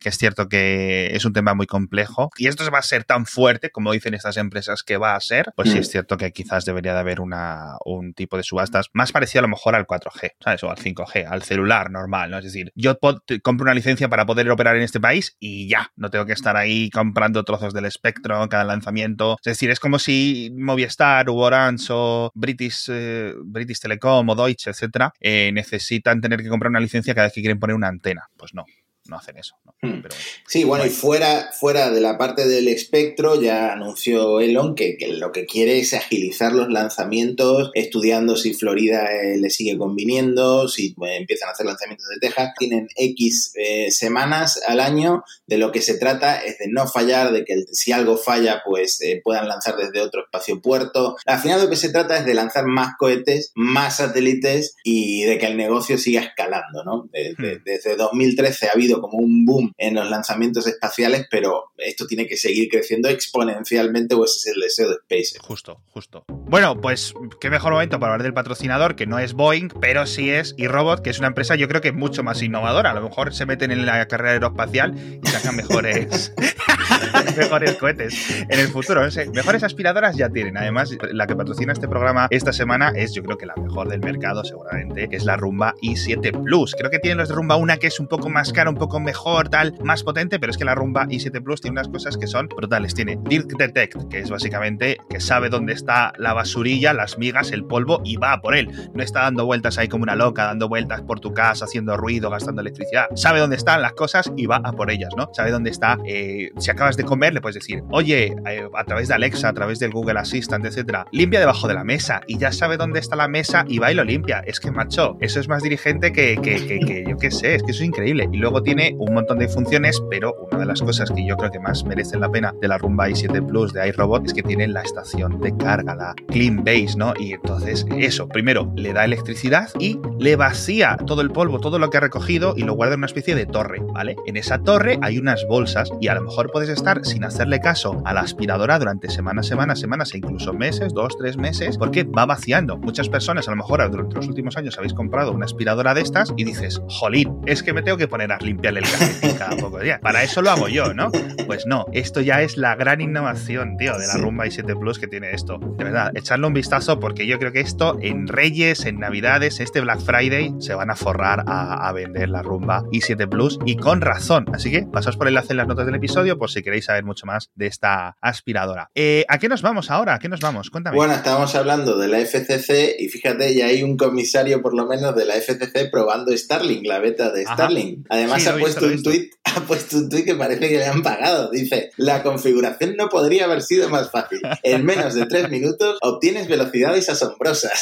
que, 0.00 0.08
es 0.08 0.18
cierto 0.18 0.48
que 0.48 1.14
es 1.14 1.24
un 1.24 1.32
tema 1.32 1.54
muy 1.54 1.66
complejo 1.66 2.30
y 2.36 2.48
esto 2.48 2.68
va 2.70 2.78
a 2.78 2.82
ser 2.82 3.04
tan 3.04 3.26
fuerte 3.26 3.70
como 3.70 3.92
dicen 3.92 4.14
estas 4.14 4.36
empresas 4.36 4.82
que 4.82 4.96
va 4.96 5.14
a 5.14 5.20
ser, 5.20 5.52
pues 5.56 5.70
sí 5.70 5.76
mm. 5.76 5.80
es 5.80 5.90
cierto 5.90 6.16
que 6.16 6.32
quizás 6.32 6.64
debería 6.64 6.94
de 6.94 7.00
haber 7.00 7.20
una, 7.20 7.76
un 7.84 8.14
tipo 8.14 8.36
de 8.36 8.42
subastas 8.42 8.86
más 8.92 9.12
parecido 9.12 9.40
a 9.40 9.42
lo 9.42 9.48
mejor 9.48 9.74
al 9.74 9.86
4G, 9.86 10.32
¿sabes? 10.40 10.62
O 10.62 10.70
al 10.70 10.76
5G, 10.76 11.26
al 11.28 11.42
celular 11.42 11.90
normal, 11.90 12.30
¿no? 12.30 12.38
Es 12.38 12.44
decir, 12.44 12.72
yo 12.74 12.98
compro 13.42 13.64
una 13.64 13.74
licencia 13.74 14.08
para 14.08 14.26
poder 14.26 14.48
operar 14.50 14.76
en 14.76 14.82
este 14.82 15.00
país 15.00 15.36
y 15.38 15.68
ya, 15.68 15.92
no 15.96 16.10
tengo 16.10 16.26
que 16.26 16.32
estar 16.32 16.56
ahí 16.56 16.90
comprando 16.90 17.44
trozos 17.44 17.72
del 17.74 17.84
espectro 17.84 18.48
cada 18.48 18.64
lanzamiento. 18.64 19.36
Es 19.44 19.52
decir, 19.52 19.70
es 19.70 19.80
como 19.80 19.98
si 19.98 20.50
Movistar, 20.56 21.28
u 21.30 21.38
Orange 21.38 21.86
o 21.90 22.30
British, 22.34 22.86
eh, 22.88 23.34
British 23.44 23.80
Telecom 23.80 24.28
o 24.28 24.34
Deutsche, 24.34 24.70
etcétera, 24.70 25.12
eh, 25.20 25.50
necesitan 25.52 26.20
tener 26.20 26.42
que 26.42 26.48
comprar 26.48 26.70
una 26.70 26.80
licencia 26.80 27.14
cada 27.14 27.26
vez 27.26 27.34
que 27.34 27.40
quieren 27.40 27.58
poner 27.58 27.76
una 27.76 27.88
antena. 27.88 28.28
Pues 28.36 28.54
no, 28.54 28.64
no 29.08 29.16
hacen 29.16 29.36
eso. 29.36 29.56
Hmm. 29.82 30.02
sí, 30.46 30.64
bueno, 30.64 30.86
y 30.86 30.90
fuera, 30.90 31.50
fuera 31.52 31.90
de 31.90 32.00
la 32.00 32.16
parte 32.16 32.46
del 32.46 32.68
espectro, 32.68 33.40
ya 33.40 33.72
anunció 33.72 34.40
Elon 34.40 34.74
que, 34.74 34.96
lo 35.18 35.32
que 35.32 35.44
quiere 35.44 35.78
es 35.78 35.94
agilizar 35.94 36.52
los 36.52 36.68
lanzamientos, 36.68 37.70
estudiando 37.74 38.36
si 38.36 38.54
Florida 38.54 39.06
eh, 39.12 39.36
le 39.38 39.50
sigue 39.50 39.76
conviniendo, 39.76 40.68
si 40.68 40.94
empiezan 40.98 41.48
a 41.48 41.52
hacer 41.52 41.66
lanzamientos 41.66 42.06
de 42.08 42.18
Texas. 42.20 42.52
Tienen 42.58 42.88
X 42.96 43.52
eh, 43.56 43.90
semanas 43.90 44.60
al 44.66 44.80
año, 44.80 45.24
de 45.46 45.58
lo 45.58 45.72
que 45.72 45.82
se 45.82 45.98
trata 45.98 46.42
es 46.42 46.58
de 46.58 46.68
no 46.68 46.86
fallar, 46.86 47.32
de 47.32 47.44
que 47.44 47.64
si 47.72 47.92
algo 47.92 48.16
falla, 48.16 48.62
pues 48.64 49.00
eh, 49.02 49.20
puedan 49.22 49.48
lanzar 49.48 49.76
desde 49.76 50.00
otro 50.00 50.22
espacio 50.24 50.60
puerto. 50.60 51.16
Al 51.26 51.38
final 51.38 51.62
lo 51.62 51.70
que 51.70 51.76
se 51.76 51.90
trata 51.90 52.18
es 52.18 52.26
de 52.26 52.34
lanzar 52.34 52.66
más 52.66 52.94
cohetes, 52.98 53.52
más 53.54 53.98
satélites 53.98 54.74
y 54.82 55.24
de 55.24 55.38
que 55.38 55.46
el 55.46 55.56
negocio 55.56 55.98
siga 55.98 56.22
escalando, 56.22 56.84
¿no? 56.84 57.04
Hmm. 57.06 57.62
desde 57.64 57.96
2013 57.96 58.68
ha 58.68 58.72
habido 58.72 58.95
como 59.00 59.18
un 59.18 59.44
boom 59.44 59.72
en 59.78 59.94
los 59.94 60.08
lanzamientos 60.10 60.66
espaciales, 60.66 61.26
pero 61.30 61.72
esto 61.78 62.06
tiene 62.06 62.26
que 62.26 62.36
seguir 62.36 62.68
creciendo 62.70 63.08
exponencialmente 63.08 64.14
o 64.14 64.24
ese 64.24 64.50
es 64.50 64.56
el 64.56 64.60
deseo 64.60 64.88
de 64.88 64.96
SpaceX. 64.96 65.38
Justo, 65.40 65.80
justo. 65.92 66.24
Bueno, 66.48 66.80
pues 66.80 67.14
qué 67.40 67.50
mejor 67.50 67.72
momento 67.72 67.98
para 67.98 68.12
hablar 68.12 68.22
del 68.22 68.34
patrocinador, 68.34 68.96
que 68.96 69.06
no 69.06 69.18
es 69.18 69.32
Boeing, 69.32 69.68
pero 69.80 70.06
sí 70.06 70.30
es 70.30 70.54
eRobot, 70.58 71.02
que 71.02 71.10
es 71.10 71.18
una 71.18 71.28
empresa 71.28 71.56
yo 71.56 71.68
creo 71.68 71.80
que 71.80 71.92
mucho 71.92 72.22
más 72.22 72.42
innovadora. 72.42 72.90
A 72.90 72.94
lo 72.94 73.02
mejor 73.02 73.34
se 73.34 73.46
meten 73.46 73.70
en 73.70 73.84
la 73.84 74.06
carrera 74.06 74.32
aeroespacial 74.32 74.94
y 75.22 75.26
sacan 75.26 75.56
mejores, 75.56 76.32
mejores 77.36 77.74
cohetes 77.74 78.14
en 78.48 78.60
el 78.60 78.68
futuro. 78.68 79.02
No 79.02 79.10
sé, 79.10 79.28
mejores 79.30 79.62
aspiradoras 79.62 80.16
ya 80.16 80.28
tienen. 80.28 80.56
Además, 80.56 80.96
la 81.12 81.26
que 81.26 81.34
patrocina 81.34 81.72
este 81.72 81.88
programa 81.88 82.28
esta 82.30 82.52
semana 82.52 82.92
es 82.94 83.12
yo 83.12 83.22
creo 83.22 83.36
que 83.36 83.46
la 83.46 83.56
mejor 83.56 83.88
del 83.88 84.00
mercado 84.00 84.44
seguramente, 84.44 85.08
que 85.08 85.16
es 85.16 85.24
la 85.24 85.36
Rumba 85.36 85.74
i7 85.82 86.42
Plus. 86.44 86.74
Creo 86.78 86.90
que 86.90 86.98
tienen 86.98 87.18
los 87.18 87.28
de 87.28 87.34
Rumba 87.34 87.56
una 87.56 87.78
que 87.78 87.88
es 87.88 87.98
un 87.98 88.06
poco 88.06 88.28
más 88.28 88.52
cara, 88.52 88.70
un 88.70 88.76
poco 88.76 88.85
poco 88.86 89.00
mejor, 89.00 89.48
tal, 89.48 89.74
más 89.82 90.04
potente, 90.04 90.38
pero 90.38 90.52
es 90.52 90.56
que 90.56 90.64
la 90.64 90.76
rumba 90.76 91.06
i7 91.06 91.42
Plus 91.42 91.60
tiene 91.60 91.72
unas 91.72 91.88
cosas 91.88 92.16
que 92.16 92.28
son 92.28 92.46
brutales. 92.46 92.94
Tiene 92.94 93.18
Dirt 93.20 93.50
Detect, 93.58 94.08
que 94.08 94.20
es 94.20 94.30
básicamente 94.30 94.96
que 95.10 95.18
sabe 95.18 95.48
dónde 95.48 95.72
está 95.72 96.12
la 96.18 96.34
basurilla, 96.34 96.92
las 96.92 97.18
migas, 97.18 97.50
el 97.50 97.64
polvo 97.64 98.00
y 98.04 98.16
va 98.16 98.40
por 98.40 98.54
él. 98.54 98.70
No 98.94 99.02
está 99.02 99.22
dando 99.22 99.44
vueltas 99.44 99.76
ahí 99.78 99.88
como 99.88 100.04
una 100.04 100.14
loca, 100.14 100.44
dando 100.44 100.68
vueltas 100.68 101.02
por 101.02 101.18
tu 101.18 101.34
casa, 101.34 101.64
haciendo 101.64 101.96
ruido, 101.96 102.30
gastando 102.30 102.60
electricidad. 102.60 103.06
Sabe 103.16 103.40
dónde 103.40 103.56
están 103.56 103.82
las 103.82 103.92
cosas 103.94 104.30
y 104.36 104.46
va 104.46 104.60
a 104.62 104.70
por 104.70 104.92
ellas, 104.92 105.10
¿no? 105.16 105.30
Sabe 105.32 105.50
dónde 105.50 105.70
está. 105.70 105.98
Eh, 106.06 106.50
si 106.58 106.70
acabas 106.70 106.96
de 106.96 107.02
comer, 107.02 107.34
le 107.34 107.40
puedes 107.40 107.56
decir, 107.56 107.82
oye, 107.90 108.36
eh, 108.46 108.68
a 108.72 108.84
través 108.84 109.08
de 109.08 109.14
Alexa, 109.14 109.48
a 109.48 109.52
través 109.52 109.80
del 109.80 109.90
Google 109.90 110.20
Assistant, 110.20 110.64
etcétera, 110.64 111.06
limpia 111.10 111.40
debajo 111.40 111.66
de 111.66 111.74
la 111.74 111.82
mesa 111.82 112.20
y 112.28 112.38
ya 112.38 112.52
sabe 112.52 112.76
dónde 112.76 113.00
está 113.00 113.16
la 113.16 113.26
mesa 113.26 113.64
y 113.66 113.80
va 113.80 113.90
y 113.90 113.96
lo 113.96 114.04
limpia. 114.04 114.44
Es 114.46 114.60
que, 114.60 114.70
macho, 114.70 115.16
eso 115.20 115.40
es 115.40 115.48
más 115.48 115.64
dirigente 115.64 116.12
que, 116.12 116.36
que, 116.40 116.64
que, 116.64 116.78
que 116.78 117.04
yo 117.08 117.16
qué 117.16 117.32
sé, 117.32 117.56
es 117.56 117.64
que 117.64 117.72
eso 117.72 117.82
es 117.82 117.88
increíble. 117.88 118.28
Y 118.32 118.36
luego 118.36 118.62
tiene 118.62 118.75
tiene 118.76 118.94
un 118.98 119.14
montón 119.14 119.38
de 119.38 119.48
funciones, 119.48 120.02
pero 120.10 120.34
una 120.50 120.58
de 120.60 120.66
las 120.66 120.82
cosas 120.82 121.10
que 121.10 121.26
yo 121.26 121.36
creo 121.36 121.50
que 121.50 121.58
más 121.58 121.84
merecen 121.84 122.20
la 122.20 122.30
pena 122.30 122.54
de 122.60 122.68
la 122.68 122.76
Rumba 122.76 123.08
i7 123.08 123.46
Plus 123.46 123.72
de 123.72 123.88
iRobot 123.88 124.26
es 124.26 124.34
que 124.34 124.42
tiene 124.42 124.68
la 124.68 124.82
estación 124.82 125.40
de 125.40 125.56
carga, 125.56 125.94
la 125.94 126.14
Clean 126.28 126.62
Base, 126.62 126.94
¿no? 126.96 127.14
Y 127.18 127.32
entonces 127.32 127.86
eso, 127.96 128.28
primero, 128.28 128.70
le 128.76 128.92
da 128.92 129.04
electricidad 129.04 129.70
y 129.78 129.98
le 130.18 130.36
vacía 130.36 130.98
todo 131.06 131.22
el 131.22 131.30
polvo, 131.30 131.58
todo 131.58 131.78
lo 131.78 131.88
que 131.88 131.96
ha 131.96 132.00
recogido 132.00 132.52
y 132.54 132.64
lo 132.64 132.74
guarda 132.74 132.94
en 132.94 133.00
una 133.00 133.06
especie 133.06 133.34
de 133.34 133.46
torre, 133.46 133.80
¿vale? 133.94 134.16
En 134.26 134.36
esa 134.36 134.58
torre 134.58 134.98
hay 135.00 135.18
unas 135.18 135.46
bolsas 135.48 135.90
y 136.00 136.08
a 136.08 136.14
lo 136.14 136.22
mejor 136.22 136.50
puedes 136.52 136.68
estar 136.68 137.04
sin 137.06 137.24
hacerle 137.24 137.60
caso 137.60 138.02
a 138.04 138.12
la 138.12 138.20
aspiradora 138.20 138.78
durante 138.78 139.08
semanas, 139.08 139.46
semanas, 139.46 139.80
semanas 139.80 140.12
e 140.12 140.18
incluso 140.18 140.52
meses, 140.52 140.92
dos, 140.92 141.16
tres 141.16 141.38
meses, 141.38 141.78
porque 141.78 142.04
va 142.04 142.26
vaciando. 142.26 142.76
Muchas 142.76 143.08
personas, 143.08 143.48
a 143.48 143.52
lo 143.52 143.56
mejor 143.56 143.90
durante 143.90 144.16
los 144.16 144.28
últimos 144.28 144.56
años 144.58 144.76
habéis 144.76 144.92
comprado 144.92 145.32
una 145.32 145.46
aspiradora 145.46 145.94
de 145.94 146.02
estas 146.02 146.34
y 146.36 146.44
dices, 146.44 146.82
jolín, 146.88 147.40
es 147.46 147.62
que 147.62 147.72
me 147.72 147.82
tengo 147.82 147.96
que 147.96 148.08
poner 148.08 148.32
a 148.32 148.38
limpiarle 148.70 148.80
el 148.80 148.86
calcetín 148.86 149.38
cada 149.38 149.56
poco 149.56 149.80
día. 149.80 150.00
Para 150.00 150.22
eso 150.22 150.42
lo 150.42 150.50
hago 150.50 150.68
yo, 150.68 150.94
¿no? 150.94 151.10
Pues 151.46 151.66
no, 151.66 151.86
esto 151.92 152.20
ya 152.20 152.42
es 152.42 152.56
la 152.56 152.74
gran 152.74 153.00
innovación, 153.00 153.76
tío, 153.76 153.96
de 153.98 154.06
la 154.06 154.14
Rumba 154.14 154.46
i7 154.46 154.78
Plus 154.78 154.98
que 154.98 155.06
tiene 155.06 155.30
esto. 155.32 155.58
De 155.58 155.84
verdad, 155.84 156.10
echarle 156.14 156.46
un 156.46 156.54
vistazo 156.54 156.98
porque 156.98 157.26
yo 157.26 157.38
creo 157.38 157.52
que 157.52 157.60
esto 157.60 157.98
en 158.00 158.26
Reyes, 158.26 158.84
en 158.84 158.98
Navidades, 158.98 159.60
este 159.60 159.80
Black 159.80 160.00
Friday, 160.00 160.54
se 160.58 160.74
van 160.74 160.90
a 160.90 160.96
forrar 160.96 161.44
a, 161.46 161.92
vender 161.92 162.28
la 162.28 162.42
Rumba 162.42 162.82
i7 162.92 163.28
Plus 163.28 163.58
y 163.64 163.76
con 163.76 164.00
razón. 164.00 164.46
Así 164.52 164.70
que 164.70 164.82
pasaos 164.82 165.16
por 165.16 165.28
el 165.28 165.32
enlace 165.32 165.52
en 165.52 165.58
las 165.58 165.68
notas 165.68 165.86
del 165.86 165.94
episodio 165.94 166.36
por 166.36 166.50
si 166.50 166.62
queréis 166.62 166.86
saber 166.86 167.04
mucho 167.04 167.26
más 167.26 167.50
de 167.54 167.66
esta 167.66 168.16
aspiradora. 168.20 168.90
Eh, 168.94 169.24
¿A 169.28 169.38
qué 169.38 169.48
nos 169.48 169.62
vamos 169.62 169.90
ahora? 169.90 170.14
¿A 170.14 170.18
qué 170.18 170.28
nos 170.28 170.40
vamos? 170.40 170.70
Cuéntame. 170.70 170.96
Bueno, 170.96 171.14
estábamos 171.14 171.54
hablando 171.54 171.96
de 171.96 172.08
la 172.08 172.18
FCC 172.18 172.96
y 172.98 173.08
fíjate, 173.08 173.54
ya 173.54 173.66
hay 173.66 173.82
un 173.82 173.96
comisario 173.96 174.60
por 174.60 174.74
lo 174.74 174.86
menos 174.86 175.14
de 175.14 175.24
la 175.24 175.34
FCC 175.34 175.90
probando 175.90 176.36
Starlink, 176.36 176.86
la 176.86 176.98
beta 176.98 177.30
de 177.30 177.44
Starlink. 177.44 178.06
Además 178.10 178.45
ha, 178.54 178.58
puesto 178.58 178.86
un 178.86 179.02
tweet, 179.02 179.30
ha 179.44 179.60
puesto 179.60 179.96
un 179.98 180.08
tweet 180.08 180.24
que 180.24 180.34
parece 180.34 180.68
que 180.68 180.78
le 180.78 180.86
han 180.86 181.02
pagado. 181.02 181.50
Dice, 181.50 181.90
la 181.96 182.22
configuración 182.22 182.96
no 182.96 183.08
podría 183.08 183.44
haber 183.44 183.62
sido 183.62 183.88
más 183.88 184.10
fácil. 184.10 184.40
En 184.62 184.84
menos 184.84 185.14
de 185.14 185.26
tres 185.26 185.50
minutos 185.50 185.98
obtienes 186.02 186.48
velocidades 186.48 187.08
asombrosas. 187.08 187.72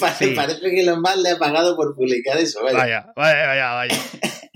Parece 0.00 0.70
que 0.70 0.82
lo 0.84 1.00
más 1.00 1.18
le 1.18 1.30
ha 1.30 1.38
pagado 1.38 1.76
por 1.76 1.94
publicar 1.94 2.38
eso. 2.38 2.62
Vaya, 2.62 3.12
vaya, 3.16 3.46
vaya, 3.46 3.72
vaya. 3.72 3.96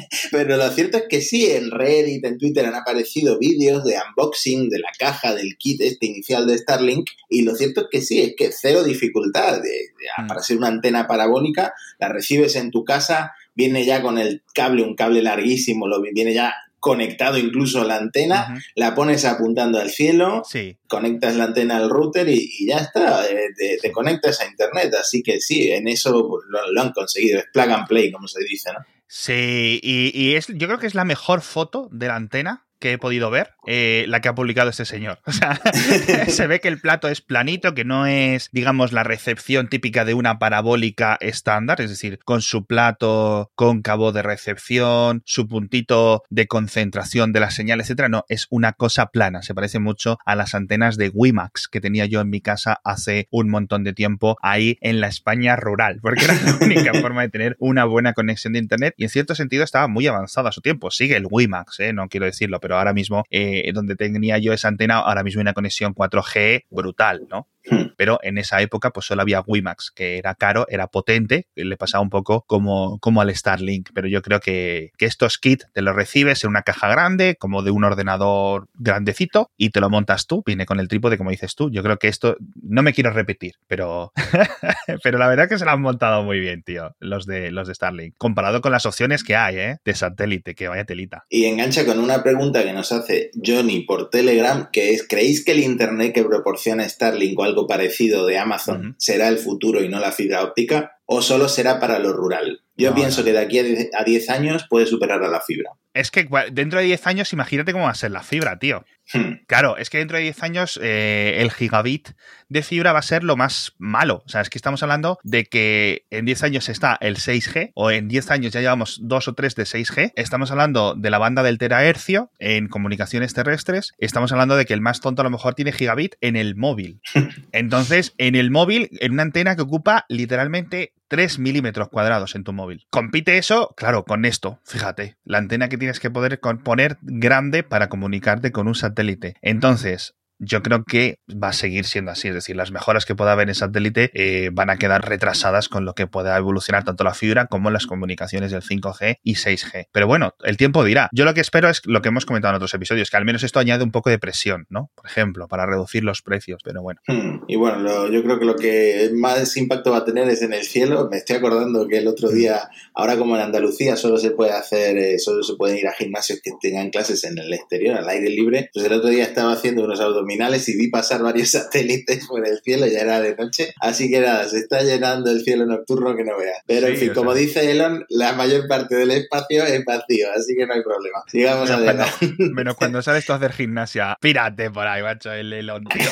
Pero 0.30 0.56
lo 0.56 0.70
cierto 0.70 0.98
es 0.98 1.04
que 1.08 1.20
sí, 1.20 1.50
en 1.50 1.70
Reddit, 1.70 2.24
en 2.24 2.38
Twitter 2.38 2.64
han 2.66 2.74
aparecido 2.74 3.38
vídeos 3.38 3.84
de 3.84 3.96
unboxing 4.08 4.68
de 4.68 4.78
la 4.78 4.90
caja 4.98 5.34
del 5.34 5.56
kit 5.58 5.80
este 5.80 6.06
inicial 6.06 6.46
de 6.46 6.58
Starlink 6.58 7.08
y 7.28 7.42
lo 7.42 7.54
cierto 7.54 7.82
es 7.82 7.86
que 7.90 8.00
sí, 8.00 8.20
es 8.20 8.34
que 8.36 8.50
cero 8.52 8.84
dificultad 8.84 9.60
mm. 9.60 10.26
para 10.26 10.42
ser 10.42 10.56
una 10.56 10.68
antena 10.68 11.06
parabólica, 11.06 11.74
la 11.98 12.08
recibes 12.08 12.56
en 12.56 12.70
tu 12.70 12.84
casa, 12.84 13.32
viene 13.58 13.84
ya 13.84 14.00
con 14.00 14.18
el 14.18 14.44
cable, 14.54 14.84
un 14.84 14.94
cable 14.94 15.20
larguísimo, 15.20 15.88
lo 15.88 16.00
viene 16.00 16.32
ya 16.32 16.54
conectado 16.78 17.38
incluso 17.38 17.80
a 17.80 17.84
la 17.84 17.96
antena, 17.96 18.54
la 18.76 18.94
pones 18.94 19.24
apuntando 19.24 19.80
al 19.80 19.90
cielo, 19.90 20.44
conectas 20.86 21.34
la 21.34 21.44
antena 21.44 21.76
al 21.76 21.90
router 21.90 22.28
y, 22.28 22.68
ya 22.68 22.76
está, 22.76 23.26
eh, 23.26 23.78
te, 23.82 23.90
conectas 23.90 24.40
a 24.40 24.46
internet. 24.46 24.94
Así 24.94 25.24
que 25.24 25.40
sí, 25.40 25.72
en 25.72 25.88
eso 25.88 26.12
lo, 26.48 26.70
lo, 26.70 26.80
han 26.80 26.92
conseguido, 26.92 27.40
es 27.40 27.46
plug 27.52 27.68
and 27.68 27.88
play, 27.88 28.12
como 28.12 28.28
se 28.28 28.44
dice, 28.44 28.70
¿no? 28.72 28.78
Sí, 29.08 29.80
y, 29.82 30.12
y 30.14 30.36
es, 30.36 30.46
yo 30.46 30.68
creo 30.68 30.78
que 30.78 30.86
es 30.86 30.94
la 30.94 31.04
mejor 31.04 31.40
foto 31.40 31.88
de 31.90 32.06
la 32.06 32.14
antena 32.14 32.67
que 32.78 32.92
he 32.92 32.98
podido 32.98 33.30
ver, 33.30 33.54
eh, 33.66 34.04
la 34.08 34.20
que 34.20 34.28
ha 34.28 34.34
publicado 34.34 34.70
este 34.70 34.84
señor. 34.84 35.20
O 35.28 35.32
sea, 35.32 35.60
se 36.28 36.46
ve 36.46 36.58
que 36.60 36.68
el 36.68 36.80
plato 36.80 37.08
es 37.08 37.20
planito, 37.20 37.74
que 37.74 37.84
no 37.84 38.06
es, 38.06 38.48
digamos, 38.50 38.92
la 38.92 39.04
recepción 39.04 39.68
típica 39.68 40.04
de 40.04 40.14
una 40.14 40.38
parabólica 40.38 41.16
estándar, 41.20 41.80
es 41.80 41.90
decir, 41.90 42.18
con 42.24 42.40
su 42.42 42.66
plato 42.66 43.52
cóncavo 43.54 44.10
de 44.10 44.22
recepción, 44.22 45.22
su 45.24 45.46
puntito 45.46 46.24
de 46.30 46.48
concentración 46.48 47.32
de 47.32 47.40
la 47.40 47.50
señal, 47.50 47.80
etcétera. 47.80 48.08
No, 48.08 48.24
es 48.28 48.46
una 48.50 48.72
cosa 48.72 49.06
plana. 49.06 49.42
Se 49.42 49.54
parece 49.54 49.78
mucho 49.78 50.18
a 50.24 50.34
las 50.34 50.54
antenas 50.54 50.96
de 50.96 51.10
WiMAX 51.12 51.68
que 51.68 51.80
tenía 51.80 52.06
yo 52.06 52.20
en 52.20 52.30
mi 52.30 52.40
casa 52.40 52.80
hace 52.84 53.28
un 53.30 53.48
montón 53.48 53.84
de 53.84 53.92
tiempo 53.92 54.36
ahí 54.42 54.78
en 54.80 55.00
la 55.00 55.08
España 55.08 55.56
rural, 55.56 56.00
porque 56.02 56.24
era 56.24 56.34
la 56.34 56.58
única 56.60 56.94
forma 57.00 57.22
de 57.22 57.28
tener 57.28 57.56
una 57.58 57.84
buena 57.84 58.12
conexión 58.12 58.54
de 58.54 58.60
internet 58.60 58.94
y 58.96 59.04
en 59.04 59.10
cierto 59.10 59.34
sentido 59.34 59.64
estaba 59.64 59.88
muy 59.88 60.06
avanzado 60.06 60.48
a 60.48 60.52
su 60.52 60.60
tiempo. 60.60 60.90
Sigue 60.90 61.16
el 61.16 61.26
WiMAX, 61.30 61.80
¿eh? 61.80 61.92
no 61.92 62.08
quiero 62.08 62.26
decirlo, 62.26 62.60
pero 62.60 62.67
ahora 62.76 62.92
mismo, 62.92 63.24
eh, 63.30 63.70
donde 63.72 63.96
tenía 63.96 64.38
yo 64.38 64.52
esa 64.52 64.68
antena, 64.68 64.98
ahora 64.98 65.22
mismo 65.22 65.40
hay 65.40 65.42
una 65.42 65.54
conexión 65.54 65.94
4G 65.94 66.64
brutal, 66.70 67.26
¿no? 67.30 67.48
Hmm. 67.70 67.88
Pero 67.96 68.18
en 68.22 68.38
esa 68.38 68.60
época, 68.60 68.90
pues 68.90 69.06
solo 69.06 69.22
había 69.22 69.42
WiMAX, 69.46 69.90
que 69.90 70.18
era 70.18 70.34
caro, 70.34 70.66
era 70.68 70.86
potente, 70.86 71.46
le 71.54 71.76
pasaba 71.76 72.02
un 72.02 72.10
poco 72.10 72.44
como, 72.46 72.98
como 73.00 73.20
al 73.20 73.34
Starlink. 73.34 73.90
Pero 73.94 74.08
yo 74.08 74.22
creo 74.22 74.40
que, 74.40 74.90
que 74.96 75.06
estos 75.06 75.38
kits 75.38 75.66
te 75.72 75.82
los 75.82 75.94
recibes 75.94 76.44
en 76.44 76.50
una 76.50 76.62
caja 76.62 76.88
grande, 76.88 77.36
como 77.38 77.62
de 77.62 77.70
un 77.70 77.84
ordenador 77.84 78.68
grandecito, 78.74 79.50
y 79.56 79.70
te 79.70 79.80
lo 79.80 79.90
montas 79.90 80.26
tú, 80.26 80.42
viene 80.46 80.66
con 80.66 80.80
el 80.80 80.88
trípode, 80.88 81.18
como 81.18 81.30
dices 81.30 81.54
tú. 81.54 81.70
Yo 81.70 81.82
creo 81.82 81.98
que 81.98 82.08
esto, 82.08 82.36
no 82.62 82.82
me 82.82 82.92
quiero 82.92 83.10
repetir, 83.10 83.54
pero, 83.66 84.12
pero 85.02 85.18
la 85.18 85.28
verdad 85.28 85.46
es 85.46 85.50
que 85.50 85.58
se 85.58 85.64
lo 85.64 85.72
han 85.72 85.82
montado 85.82 86.22
muy 86.22 86.40
bien, 86.40 86.62
tío, 86.62 86.94
los 87.00 87.26
de, 87.26 87.50
los 87.50 87.68
de 87.68 87.74
Starlink. 87.74 88.14
Comparado 88.16 88.60
con 88.60 88.72
las 88.72 88.86
opciones 88.86 89.24
que 89.24 89.36
hay, 89.36 89.56
¿eh? 89.56 89.76
De 89.84 89.94
satélite, 89.94 90.54
que 90.54 90.68
vaya 90.68 90.84
telita. 90.84 91.24
Y 91.28 91.44
engancha 91.46 91.84
con 91.84 91.98
una 91.98 92.22
pregunta 92.22 92.62
que 92.62 92.72
nos 92.72 92.92
hace 92.92 93.30
Johnny 93.44 93.80
por 93.80 94.10
Telegram, 94.10 94.68
que 94.72 94.90
es, 94.90 95.06
¿creéis 95.06 95.44
que 95.44 95.52
el 95.52 95.60
Internet 95.60 96.14
que 96.14 96.24
proporciona 96.24 96.88
Starlink 96.88 97.38
o 97.38 97.44
algo 97.44 97.57
parecido 97.66 98.26
de 98.26 98.38
Amazon 98.38 98.94
será 98.98 99.28
el 99.28 99.38
futuro 99.38 99.82
y 99.82 99.88
no 99.88 99.98
la 99.98 100.12
fibra 100.12 100.44
óptica? 100.44 100.92
¿O 101.06 101.22
solo 101.22 101.48
será 101.48 101.80
para 101.80 101.98
lo 101.98 102.12
rural? 102.12 102.60
Yo 102.76 102.94
pienso 102.94 103.24
que 103.24 103.32
de 103.32 103.38
aquí 103.38 103.58
a 103.58 104.04
10 104.04 104.30
años 104.30 104.66
puede 104.68 104.86
superar 104.86 105.22
a 105.24 105.28
la 105.28 105.40
fibra. 105.40 105.72
Es 105.98 106.12
que 106.12 106.28
dentro 106.52 106.78
de 106.78 106.86
10 106.86 107.08
años, 107.08 107.32
imagínate 107.32 107.72
cómo 107.72 107.86
va 107.86 107.90
a 107.90 107.94
ser 107.94 108.12
la 108.12 108.22
fibra, 108.22 108.60
tío. 108.60 108.84
Hmm. 109.12 109.40
Claro, 109.48 109.76
es 109.78 109.90
que 109.90 109.98
dentro 109.98 110.16
de 110.16 110.22
10 110.22 110.42
años 110.44 110.78
eh, 110.80 111.38
el 111.40 111.50
gigabit 111.50 112.10
de 112.48 112.62
fibra 112.62 112.92
va 112.92 113.00
a 113.00 113.02
ser 113.02 113.24
lo 113.24 113.36
más 113.36 113.74
malo. 113.78 114.22
O 114.24 114.28
sea, 114.28 114.42
es 114.42 114.48
que 114.48 114.58
estamos 114.58 114.80
hablando 114.84 115.18
de 115.24 115.46
que 115.46 116.06
en 116.10 116.24
10 116.24 116.44
años 116.44 116.68
está 116.68 116.96
el 117.00 117.16
6G, 117.16 117.72
o 117.74 117.90
en 117.90 118.06
10 118.06 118.30
años 118.30 118.52
ya 118.52 118.60
llevamos 118.60 119.00
2 119.02 119.28
o 119.28 119.34
3 119.34 119.56
de 119.56 119.64
6G. 119.64 120.12
Estamos 120.14 120.52
hablando 120.52 120.94
de 120.94 121.10
la 121.10 121.18
banda 121.18 121.42
del 121.42 121.58
terahercio 121.58 122.30
en 122.38 122.68
comunicaciones 122.68 123.34
terrestres. 123.34 123.92
Estamos 123.98 124.30
hablando 124.30 124.56
de 124.56 124.66
que 124.66 124.74
el 124.74 124.80
más 124.80 125.00
tonto 125.00 125.22
a 125.22 125.24
lo 125.24 125.30
mejor 125.30 125.54
tiene 125.54 125.72
gigabit 125.72 126.14
en 126.20 126.36
el 126.36 126.54
móvil. 126.54 127.00
Entonces, 127.52 128.14
en 128.18 128.36
el 128.36 128.52
móvil, 128.52 128.90
en 129.00 129.12
una 129.12 129.22
antena 129.22 129.56
que 129.56 129.62
ocupa 129.62 130.06
literalmente 130.08 130.92
3 131.08 131.38
milímetros 131.38 131.88
cuadrados 131.88 132.34
en 132.34 132.44
tu 132.44 132.52
móvil. 132.52 132.86
Compite 132.90 133.38
eso, 133.38 133.74
claro, 133.76 134.04
con 134.04 134.24
esto. 134.24 134.60
Fíjate, 134.64 135.16
la 135.24 135.38
antena 135.38 135.68
que 135.68 135.78
tienes 135.88 136.00
que 136.00 136.10
poder 136.10 136.38
poner 136.64 136.98
grande 137.00 137.62
para 137.62 137.88
comunicarte 137.88 138.52
con 138.52 138.68
un 138.68 138.74
satélite. 138.74 139.36
Entonces, 139.40 140.16
yo 140.38 140.62
creo 140.62 140.84
que 140.84 141.18
va 141.30 141.48
a 141.48 141.52
seguir 141.52 141.84
siendo 141.84 142.10
así. 142.10 142.28
Es 142.28 142.34
decir, 142.34 142.56
las 142.56 142.70
mejoras 142.70 143.04
que 143.04 143.14
pueda 143.14 143.32
haber 143.32 143.48
en 143.48 143.54
satélite 143.54 144.10
eh, 144.14 144.50
van 144.52 144.70
a 144.70 144.76
quedar 144.76 145.08
retrasadas 145.08 145.68
con 145.68 145.84
lo 145.84 145.94
que 145.94 146.06
pueda 146.06 146.36
evolucionar 146.36 146.84
tanto 146.84 147.04
la 147.04 147.14
fibra 147.14 147.46
como 147.46 147.70
las 147.70 147.86
comunicaciones 147.86 148.50
del 148.50 148.62
5G 148.62 149.18
y 149.22 149.34
6G. 149.34 149.88
Pero 149.92 150.06
bueno, 150.06 150.34
el 150.44 150.56
tiempo 150.56 150.84
dirá. 150.84 151.08
Yo 151.12 151.24
lo 151.24 151.34
que 151.34 151.40
espero 151.40 151.68
es 151.68 151.82
lo 151.84 152.02
que 152.02 152.08
hemos 152.08 152.26
comentado 152.26 152.52
en 152.52 152.56
otros 152.56 152.74
episodios, 152.74 153.10
que 153.10 153.16
al 153.16 153.24
menos 153.24 153.42
esto 153.42 153.58
añade 153.58 153.84
un 153.84 153.90
poco 153.90 154.10
de 154.10 154.18
presión, 154.18 154.66
¿no? 154.68 154.90
Por 154.94 155.06
ejemplo, 155.06 155.48
para 155.48 155.66
reducir 155.66 156.04
los 156.04 156.22
precios. 156.22 156.60
Pero 156.64 156.82
bueno. 156.82 157.00
Hmm, 157.06 157.44
y 157.48 157.56
bueno, 157.56 158.08
yo 158.08 158.22
creo 158.22 158.38
que 158.38 158.44
lo 158.44 158.56
que 158.56 159.10
más 159.14 159.56
impacto 159.56 159.92
va 159.92 159.98
a 159.98 160.04
tener 160.04 160.28
es 160.28 160.42
en 160.42 160.52
el 160.52 160.64
cielo. 160.64 161.08
Me 161.10 161.18
estoy 161.18 161.36
acordando 161.36 161.86
que 161.88 161.98
el 161.98 162.06
otro 162.06 162.30
día, 162.30 162.68
ahora 162.94 163.16
como 163.16 163.36
en 163.36 163.42
Andalucía 163.42 163.96
solo 163.96 164.18
se 164.18 164.30
puede 164.30 164.52
hacer, 164.52 164.96
eh, 164.98 165.18
solo 165.18 165.42
se 165.42 165.54
pueden 165.54 165.78
ir 165.78 165.88
a 165.88 165.92
gimnasios 165.92 166.40
que 166.42 166.52
tengan 166.60 166.90
clases 166.90 167.24
en 167.24 167.38
el 167.38 167.52
exterior, 167.52 167.96
al 167.96 168.08
aire 168.08 168.30
libre, 168.30 168.70
pues 168.72 168.84
el 168.84 168.92
otro 168.92 169.08
día 169.08 169.24
estaba 169.24 169.52
haciendo 169.52 169.84
unos 169.84 170.00
autos 170.00 170.24
y 170.68 170.76
vi 170.76 170.88
pasar 170.88 171.22
varios 171.22 171.50
satélites 171.52 172.26
por 172.26 172.46
el 172.46 172.60
cielo, 172.62 172.86
ya 172.86 173.00
era 173.00 173.20
de 173.20 173.34
noche. 173.36 173.74
Así 173.80 174.10
que 174.10 174.20
nada, 174.20 174.48
se 174.48 174.58
está 174.58 174.82
llenando 174.82 175.30
el 175.30 175.42
cielo 175.42 175.66
nocturno 175.66 176.16
que 176.16 176.24
no 176.24 176.36
veas. 176.38 176.58
Pero 176.66 176.86
en 176.86 176.96
fin, 176.96 177.12
como 177.14 177.34
dice 177.34 177.70
Elon, 177.70 178.04
la 178.08 178.32
mayor 178.32 178.68
parte 178.68 178.96
del 178.96 179.10
espacio 179.10 179.64
es 179.64 179.84
vacío, 179.84 180.28
así 180.36 180.54
que 180.56 180.66
no 180.66 180.74
hay 180.74 180.82
problema. 180.82 181.22
Sigamos 181.30 181.70
adelante. 181.70 182.34
menos 182.38 182.76
cuando 182.76 183.02
sales 183.02 183.24
tú 183.26 183.32
a 183.32 183.36
hacer 183.36 183.52
gimnasia. 183.52 184.16
Pírate 184.20 184.70
por 184.70 184.86
ahí, 184.86 185.02
macho, 185.02 185.32
el 185.32 185.52
Elon, 185.52 185.84
tío. 185.84 186.10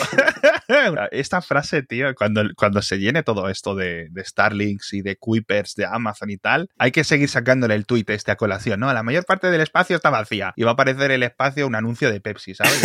Esta 1.11 1.43
frase, 1.43 1.83
tío, 1.83 2.15
cuando, 2.15 2.43
cuando 2.57 2.83
se 2.83 2.99
llene 2.99 3.23
todo 3.23 3.49
esto 3.49 3.75
de, 3.75 4.09
de 4.11 4.25
Starlinks 4.25 4.95
y 4.95 5.03
de 5.03 5.17
Kuipers 5.17 5.75
de 5.75 5.87
Amazon 5.87 6.31
y 6.31 6.39
tal, 6.39 6.69
hay 6.79 6.91
que 6.91 7.05
seguir 7.05 7.29
sacándole 7.29 7.75
el 7.75 7.87
tweet 7.87 8.05
este 8.09 8.33
a 8.33 8.37
colación, 8.37 8.81
¿no? 8.81 8.93
La 8.93 9.03
mayor 9.03 9.25
parte 9.25 9.51
del 9.51 9.61
espacio 9.61 9.97
está 9.97 10.11
vacía 10.11 10.53
y 10.57 10.63
va 10.63 10.71
a 10.71 10.75
aparecer 10.75 11.11
el 11.11 11.23
espacio 11.23 11.67
un 11.67 11.75
anuncio 11.75 12.11
de 12.11 12.21
Pepsi, 12.21 12.55
¿sabes? 12.55 12.81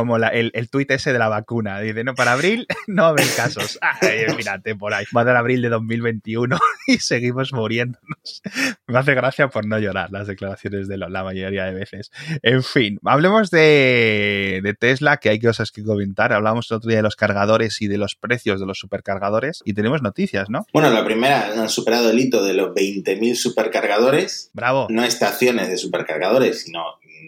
Como 0.00 0.18
la, 0.18 0.28
el, 0.28 0.50
el 0.54 0.70
tuit 0.70 0.90
ese 0.90 1.12
de 1.12 1.18
la 1.18 1.28
vacuna. 1.28 1.78
Dice, 1.80 2.04
no, 2.04 2.14
para 2.14 2.32
abril 2.32 2.66
no 2.86 3.02
va 3.02 3.08
a 3.08 3.10
haber 3.10 3.26
casos. 3.36 3.78
Ay, 4.00 4.34
mírate 4.36 4.74
por 4.74 4.94
ahí. 4.94 5.04
Va 5.14 5.20
a 5.20 5.24
dar 5.24 5.36
abril 5.36 5.60
de 5.62 5.68
2021 5.68 6.58
y 6.86 6.98
seguimos 6.98 7.52
muriéndonos. 7.52 8.42
Me 8.86 8.98
hace 8.98 9.14
gracia 9.14 9.48
por 9.48 9.66
no 9.66 9.78
llorar 9.78 10.10
las 10.10 10.26
declaraciones 10.26 10.88
de 10.88 10.96
la 10.96 11.24
mayoría 11.24 11.64
de 11.64 11.74
veces. 11.74 12.10
En 12.42 12.62
fin, 12.62 12.98
hablemos 13.04 13.50
de, 13.50 14.60
de 14.62 14.74
Tesla, 14.74 15.18
que 15.18 15.28
hay 15.28 15.40
cosas 15.40 15.70
que 15.70 15.84
comentar. 15.84 16.32
Hablamos 16.32 16.70
el 16.70 16.78
otro 16.78 16.88
día 16.88 16.98
de 16.98 17.02
los 17.02 17.16
cargadores 17.16 17.80
y 17.82 17.88
de 17.88 17.98
los 17.98 18.16
precios 18.16 18.60
de 18.60 18.66
los 18.66 18.78
supercargadores 18.78 19.60
y 19.64 19.74
tenemos 19.74 20.02
noticias, 20.02 20.48
¿no? 20.48 20.66
Bueno, 20.72 20.90
la 20.90 21.04
primera, 21.04 21.52
han 21.52 21.68
superado 21.68 22.10
el 22.10 22.18
hito 22.18 22.42
de 22.44 22.54
los 22.54 22.74
20.000 22.74 23.34
supercargadores. 23.34 24.50
Bravo. 24.54 24.86
No 24.90 25.04
estaciones 25.04 25.68
de 25.68 25.76
supercargadores, 25.76 26.62
sino 26.62 26.84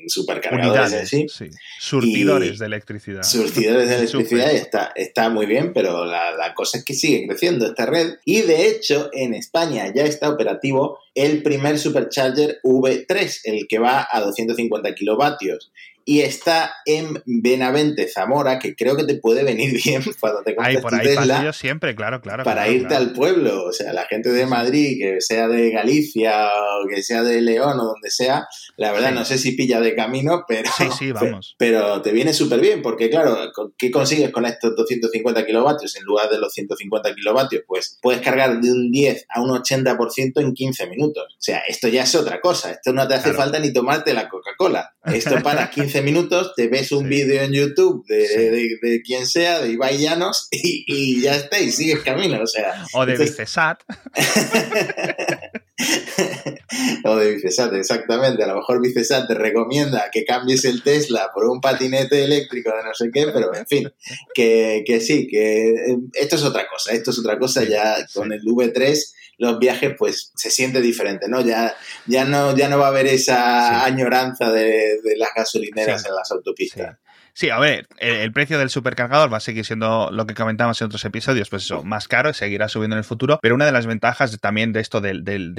supercargadores 0.06 1.08
sí. 1.08 1.26
Surtidores 1.78 2.58
de 2.58 2.66
electricidad. 2.66 3.22
Surtidores 3.22 3.88
de 3.88 3.96
electricidad 3.98 4.52
está, 4.52 4.92
está 4.94 5.28
muy 5.28 5.46
bien, 5.46 5.72
pero 5.72 6.04
la, 6.04 6.32
la, 6.32 6.54
cosa 6.54 6.78
es 6.78 6.84
que 6.84 6.94
sigue 6.94 7.26
creciendo 7.26 7.66
esta 7.66 7.86
red 7.86 8.14
y 8.24 8.42
de 8.42 8.68
hecho 8.68 9.10
en 9.12 9.34
España 9.34 9.92
ya 9.94 10.04
está 10.04 10.28
operativo 10.28 10.98
el 11.14 11.42
primer 11.42 11.78
Supercharger 11.78 12.60
V3, 12.64 13.40
el 13.44 13.66
que 13.68 13.78
va 13.78 14.06
a 14.10 14.20
250 14.20 14.94
kilovatios 14.94 15.72
y 16.04 16.20
está 16.20 16.74
en 16.84 17.22
Benavente, 17.26 18.08
Zamora, 18.08 18.58
que 18.58 18.74
creo 18.74 18.96
que 18.96 19.04
te 19.04 19.16
puede 19.16 19.44
venir 19.44 19.72
bien 19.84 20.02
cuando 20.20 20.42
te 20.42 20.54
compres 20.54 20.80
por 20.80 20.94
ahí 20.94 21.06
Tesla, 21.06 21.44
yo 21.44 21.52
siempre, 21.52 21.94
claro, 21.94 22.20
claro. 22.20 22.44
Para 22.44 22.68
irte 22.68 22.94
al 22.94 23.12
pueblo, 23.12 23.64
o 23.64 23.72
sea, 23.72 23.92
la 23.92 24.06
gente 24.06 24.30
de 24.30 24.46
Madrid, 24.46 24.98
que 24.98 25.20
sea 25.20 25.48
de 25.48 25.70
Galicia 25.70 26.48
o 26.48 26.88
que 26.88 27.02
sea 27.02 27.22
de 27.22 27.40
León 27.40 27.78
o 27.78 27.84
donde 27.84 28.10
sea, 28.10 28.46
la 28.76 28.92
verdad 28.92 29.12
no 29.12 29.24
sé 29.24 29.38
si 29.38 29.52
pilla 29.52 29.80
de 29.80 29.94
camino, 29.94 30.44
pero, 30.46 30.70
sí, 30.76 30.84
sí, 30.98 31.12
vamos. 31.12 31.54
pero 31.58 32.02
te 32.02 32.12
viene 32.12 32.32
súper 32.32 32.60
bien, 32.60 32.82
porque 32.82 33.10
claro, 33.10 33.36
¿qué 33.76 33.90
consigues 33.90 34.30
con 34.30 34.44
estos 34.46 34.74
250 34.76 35.46
kilovatios 35.46 35.96
en 35.96 36.04
lugar 36.04 36.28
de 36.30 36.38
los 36.38 36.52
150 36.52 37.14
kilovatios? 37.14 37.62
Pues 37.66 37.98
puedes 38.00 38.20
cargar 38.20 38.60
de 38.60 38.72
un 38.72 38.90
10 38.90 39.26
a 39.28 39.40
un 39.40 39.50
80% 39.50 40.40
en 40.40 40.54
15 40.54 40.86
minutos. 40.88 41.24
O 41.32 41.42
sea, 41.42 41.62
esto 41.68 41.88
ya 41.88 42.02
es 42.02 42.14
otra 42.14 42.40
cosa, 42.40 42.72
esto 42.72 42.92
no 42.92 43.06
te 43.06 43.14
hace 43.14 43.32
falta 43.32 43.58
ni 43.58 43.72
tomarte 43.72 44.14
la 44.14 44.28
Coca-Cola. 44.28 44.94
Esto 45.04 45.42
para 45.42 45.70
15 45.70 45.91
minutos, 46.00 46.54
te 46.56 46.68
ves 46.68 46.92
un 46.92 47.06
vídeo 47.08 47.42
en 47.42 47.52
YouTube 47.52 48.06
de, 48.06 49.02
quien 49.04 49.26
sea, 49.26 49.60
de 49.60 49.72
Ibai 49.72 49.98
Llanos, 49.98 50.48
y, 50.50 51.20
ya 51.20 51.36
está, 51.36 51.60
y 51.60 51.70
sigues 51.72 52.00
camino, 52.00 52.40
o 52.42 52.46
sea. 52.46 52.86
O 52.94 53.04
de 53.04 53.18
Vicesat. 53.18 53.82
o 57.04 57.16
de 57.16 57.34
Vicesat, 57.34 57.74
exactamente. 57.74 58.44
A 58.44 58.46
lo 58.46 58.56
mejor 58.56 58.80
Vicesat 58.80 59.28
te 59.28 59.34
recomienda 59.34 60.08
que 60.10 60.24
cambies 60.24 60.64
el 60.64 60.82
Tesla 60.82 61.30
por 61.34 61.44
un 61.46 61.60
patinete 61.60 62.24
eléctrico 62.24 62.70
de 62.70 62.84
no 62.84 62.94
sé 62.94 63.10
qué, 63.12 63.26
pero 63.34 63.54
en 63.54 63.66
fin, 63.66 63.92
que, 64.34 64.84
que 64.86 65.00
sí, 65.00 65.26
que 65.26 65.70
eh, 65.70 65.98
esto 66.14 66.36
es 66.36 66.44
otra 66.44 66.66
cosa, 66.68 66.92
esto 66.92 67.10
es 67.10 67.18
otra 67.18 67.38
cosa 67.38 67.64
ya 67.64 68.06
con 68.14 68.32
el 68.32 68.40
V3 68.42 69.12
los 69.42 69.58
viajes, 69.58 69.94
pues 69.98 70.30
se 70.36 70.52
siente 70.52 70.80
diferente, 70.80 71.26
¿no? 71.28 71.40
Ya, 71.40 71.74
ya 72.06 72.24
no, 72.24 72.56
ya 72.56 72.68
no 72.68 72.78
va 72.78 72.86
a 72.86 72.90
haber 72.90 73.08
esa 73.08 73.84
añoranza 73.84 74.52
de, 74.52 75.00
las 75.16 75.30
gasolineras 75.34 76.06
en 76.06 76.14
las 76.14 76.30
autopistas. 76.30 76.96
Sí, 77.34 77.48
a 77.48 77.58
ver, 77.58 77.86
el, 77.98 78.30
precio 78.32 78.58
del 78.58 78.68
supercargador 78.68 79.32
va 79.32 79.38
a 79.38 79.40
seguir 79.40 79.64
siendo 79.64 80.10
lo 80.12 80.26
que 80.26 80.34
comentábamos 80.34 80.80
en 80.82 80.86
otros 80.86 81.02
episodios, 81.06 81.48
pues 81.48 81.64
eso, 81.64 81.82
más 81.82 82.06
caro 82.06 82.28
y 82.28 82.34
seguirá 82.34 82.68
subiendo 82.68 82.94
en 82.94 82.98
el 82.98 83.04
futuro. 83.04 83.38
Pero 83.40 83.54
una 83.54 83.64
de 83.64 83.72
las 83.72 83.86
ventajas 83.86 84.38
también 84.38 84.72
de 84.74 84.80
esto 84.80 85.00
de, 85.00 85.14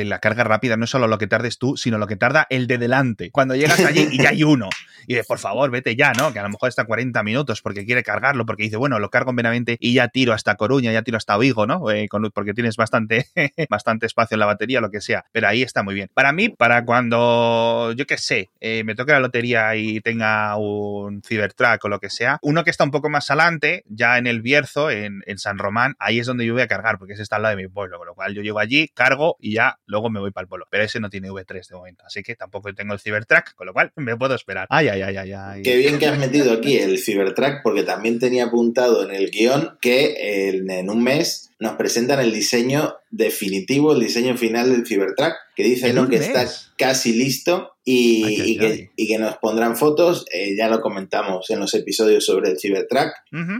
la 0.05 0.19
carga 0.19 0.43
rápida 0.43 0.77
no 0.77 0.85
es 0.85 0.91
solo 0.91 1.07
lo 1.07 1.17
que 1.17 1.25
tardes 1.25 1.57
tú, 1.57 1.75
sino 1.75 1.97
lo 1.97 2.05
que 2.05 2.15
tarda 2.15 2.45
el 2.51 2.67
de 2.67 2.77
delante. 2.77 3.31
Cuando 3.31 3.55
llegas 3.55 3.79
allí 3.79 4.07
y 4.11 4.21
ya 4.21 4.29
hay 4.29 4.43
uno. 4.43 4.69
Y 5.07 5.15
de 5.15 5.23
por 5.23 5.39
favor, 5.39 5.71
vete 5.71 5.95
ya, 5.95 6.13
¿no? 6.13 6.31
Que 6.31 6.39
a 6.39 6.43
lo 6.43 6.49
mejor 6.49 6.69
está 6.69 6.85
40 6.85 7.23
minutos 7.23 7.61
porque 7.61 7.85
quiere 7.85 8.03
cargarlo, 8.03 8.45
porque 8.45 8.63
dice, 8.63 8.77
bueno, 8.77 8.99
lo 8.99 9.09
cargo 9.09 9.31
en 9.31 9.37
Benavente 9.37 9.77
y 9.79 9.93
ya 9.93 10.09
tiro 10.09 10.33
hasta 10.33 10.55
Coruña, 10.55 10.91
ya 10.91 11.01
tiro 11.01 11.17
hasta 11.17 11.37
Vigo, 11.37 11.65
¿no? 11.65 11.89
Eh, 11.89 12.07
porque 12.33 12.53
tienes 12.53 12.77
bastante, 12.77 13.25
bastante 13.69 14.05
espacio 14.05 14.35
en 14.35 14.39
la 14.41 14.45
batería, 14.45 14.79
lo 14.79 14.91
que 14.91 15.01
sea. 15.01 15.25
Pero 15.31 15.47
ahí 15.47 15.63
está 15.63 15.81
muy 15.81 15.95
bien. 15.95 16.09
Para 16.13 16.33
mí, 16.33 16.49
para 16.49 16.85
cuando, 16.85 17.93
yo 17.93 18.05
qué 18.05 18.19
sé, 18.19 18.51
eh, 18.61 18.83
me 18.83 18.93
toque 18.93 19.11
la 19.11 19.19
lotería 19.19 19.75
y 19.75 19.99
tenga 20.01 20.55
un 20.57 21.23
Cybertruck 21.23 21.62
o 21.83 21.89
lo 21.89 21.99
que 21.99 22.09
sea. 22.09 22.39
Uno 22.41 22.63
que 22.63 22.69
está 22.69 22.83
un 22.83 22.91
poco 22.91 23.09
más 23.09 23.29
adelante, 23.29 23.83
ya 23.87 24.17
en 24.17 24.27
el 24.27 24.41
Bierzo, 24.41 24.91
en, 24.91 25.21
San 25.37 25.57
Román, 25.57 25.95
ahí 25.99 26.19
es 26.19 26.27
donde 26.27 26.45
yo 26.45 26.53
voy 26.53 26.61
a 26.61 26.67
cargar, 26.67 26.97
porque 26.99 27.13
ese 27.13 27.23
está 27.23 27.37
al 27.37 27.41
lado 27.41 27.55
de 27.55 27.63
mi 27.63 27.69
pueblo, 27.69 27.97
con 27.97 28.07
lo 28.07 28.13
cual 28.13 28.33
yo 28.33 28.41
llego 28.41 28.59
allí, 28.59 28.87
cargo 28.89 29.35
y 29.39 29.53
ya 29.53 29.79
luego 29.85 30.09
me 30.09 30.19
voy 30.19 30.31
para 30.31 30.43
el 30.43 30.47
pueblo. 30.47 30.67
Pero 30.69 30.83
ese 30.83 30.99
no 30.99 31.09
tiene 31.09 31.29
V3 31.29 31.67
de 31.67 31.75
momento, 31.75 32.03
así 32.05 32.21
que 32.21 32.35
tampoco 32.35 32.73
tengo 32.73 32.93
el 32.93 32.99
Cybertruck, 32.99 33.55
con 33.55 33.67
lo 33.67 33.73
cual 33.73 33.91
me 33.95 34.15
puedo 34.15 34.35
esperar. 34.35 34.67
Ay, 34.69 34.89
ay, 34.89 35.01
ay, 35.01 35.17
ay, 35.17 35.33
ay. 35.33 35.61
Qué 35.63 35.77
bien 35.77 35.97
que 35.97 36.07
has 36.07 36.17
metido 36.17 36.53
aquí 36.53 36.77
el 36.77 36.99
Cybertruck, 36.99 37.61
porque 37.63 37.83
también 37.83 38.19
tenía 38.19 38.45
apuntado 38.45 39.03
en 39.03 39.15
el 39.15 39.31
guion 39.31 39.77
que 39.81 40.49
en 40.49 40.89
un 40.89 41.03
mes 41.03 41.52
nos 41.63 41.77
presentan 41.77 42.19
el 42.19 42.33
diseño 42.33 42.97
definitivo, 43.09 43.93
el 43.93 44.01
diseño 44.01 44.35
final 44.35 44.69
del 44.69 44.85
Cybertruck, 44.85 45.33
que 45.55 45.63
dice 45.63 45.93
que 46.09 46.15
está 46.17 46.45
casi 46.77 47.13
listo 47.13 47.69
y, 47.85 48.57
que, 48.57 49.17
nos 49.19 49.37
pondrán 49.37 49.77
fotos. 49.77 50.25
Eh, 50.33 50.55
ya 50.57 50.67
lo 50.67 50.81
comentamos 50.81 51.49
en 51.51 51.59
los 51.59 51.73
episodios 51.75 52.25
sobre 52.25 52.49
el 52.49 52.59
Cybertruck, 52.59 53.11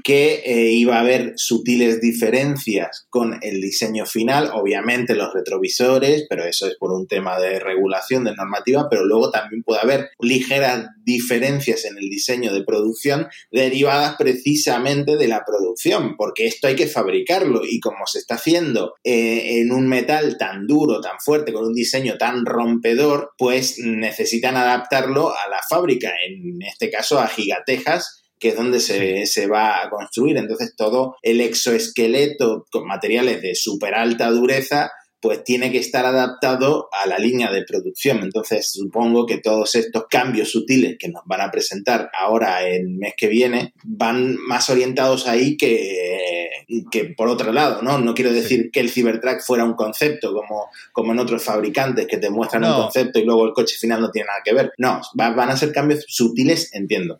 que 0.03 0.41
eh, 0.45 0.71
iba 0.71 0.97
a 0.97 1.01
haber 1.01 1.33
sutiles 1.35 2.01
diferencias 2.01 3.05
con 3.09 3.37
el 3.41 3.61
diseño 3.61 4.05
final, 4.05 4.49
obviamente 4.53 5.15
los 5.15 5.33
retrovisores, 5.33 6.25
pero 6.27 6.43
eso 6.43 6.67
es 6.67 6.75
por 6.75 6.91
un 6.91 7.07
tema 7.07 7.39
de 7.39 7.59
regulación, 7.59 8.23
de 8.23 8.35
normativa, 8.35 8.87
pero 8.89 9.05
luego 9.05 9.29
también 9.29 9.63
puede 9.63 9.81
haber 9.81 10.09
ligeras 10.19 10.87
diferencias 11.05 11.85
en 11.85 11.97
el 11.97 12.09
diseño 12.09 12.53
de 12.53 12.63
producción 12.63 13.27
derivadas 13.51 14.15
precisamente 14.17 15.15
de 15.15 15.27
la 15.27 15.43
producción, 15.45 16.15
porque 16.17 16.47
esto 16.47 16.67
hay 16.67 16.75
que 16.75 16.87
fabricarlo 16.87 17.61
y 17.69 17.79
como 17.93 18.07
se 18.07 18.19
está 18.19 18.35
haciendo 18.35 18.95
eh, 19.03 19.59
en 19.59 19.71
un 19.71 19.87
metal 19.87 20.37
tan 20.37 20.67
duro, 20.67 20.99
tan 21.01 21.19
fuerte, 21.19 21.53
con 21.53 21.65
un 21.65 21.73
diseño 21.73 22.17
tan 22.17 22.45
rompedor, 22.45 23.31
pues 23.37 23.77
necesitan 23.79 24.57
adaptarlo 24.57 25.29
a 25.29 25.47
la 25.49 25.59
fábrica, 25.69 26.11
en 26.27 26.61
este 26.61 26.89
caso 26.89 27.19
a 27.19 27.27
Gigatejas, 27.27 28.23
que 28.39 28.49
es 28.49 28.55
donde 28.55 28.79
se, 28.79 29.25
se, 29.25 29.47
va 29.47 29.83
a 29.83 29.89
construir. 29.89 30.37
Entonces 30.37 30.75
todo 30.75 31.15
el 31.21 31.39
exoesqueleto 31.39 32.65
con 32.71 32.85
materiales 32.85 33.41
de 33.41 33.55
súper 33.55 33.95
alta 33.95 34.29
dureza 34.31 34.91
pues 35.23 35.41
tiene 35.45 35.71
que 35.71 35.77
estar 35.77 36.05
adaptado 36.05 36.89
a 36.91 37.07
la 37.07 37.17
línea 37.17 37.49
de 37.49 37.63
producción. 37.63 38.19
Entonces, 38.23 38.69
supongo 38.69 39.25
que 39.25 39.37
todos 39.37 39.73
estos 39.75 40.03
cambios 40.09 40.51
sutiles 40.51 40.97
que 40.99 41.07
nos 41.07 41.23
van 41.25 41.39
a 41.39 41.49
presentar 41.49 42.09
ahora 42.19 42.67
el 42.67 42.89
mes 42.89 43.13
que 43.15 43.29
viene 43.29 43.73
van 43.85 44.35
más 44.35 44.69
orientados 44.69 45.25
ahí 45.25 45.55
que, 45.55 46.42
que 46.91 47.05
por 47.05 47.27
otro 47.27 47.51
lado, 47.51 47.81
¿no? 47.81 47.99
No 47.99 48.13
quiero 48.13 48.31
decir 48.31 48.69
que 48.71 48.79
el 48.79 48.89
Cybertruck 48.89 49.41
fuera 49.41 49.63
un 49.63 49.73
concepto 49.73 50.33
como, 50.33 50.69
como 50.91 51.11
en 51.11 51.19
otros 51.19 51.43
fabricantes 51.43 52.07
que 52.07 52.17
te 52.17 52.29
muestran 52.29 52.63
un 52.63 52.73
concepto 52.73 53.19
y 53.19 53.25
luego 53.25 53.45
el 53.45 53.53
coche 53.53 53.75
final 53.77 54.01
no 54.01 54.11
tiene 54.11 54.27
nada 54.27 54.39
que 54.43 54.53
ver. 54.53 54.73
No, 54.77 55.01
van 55.15 55.49
a 55.49 55.57
ser 55.57 55.71
cambios 55.71 56.05
sutiles, 56.07 56.73
entiendo. 56.73 57.19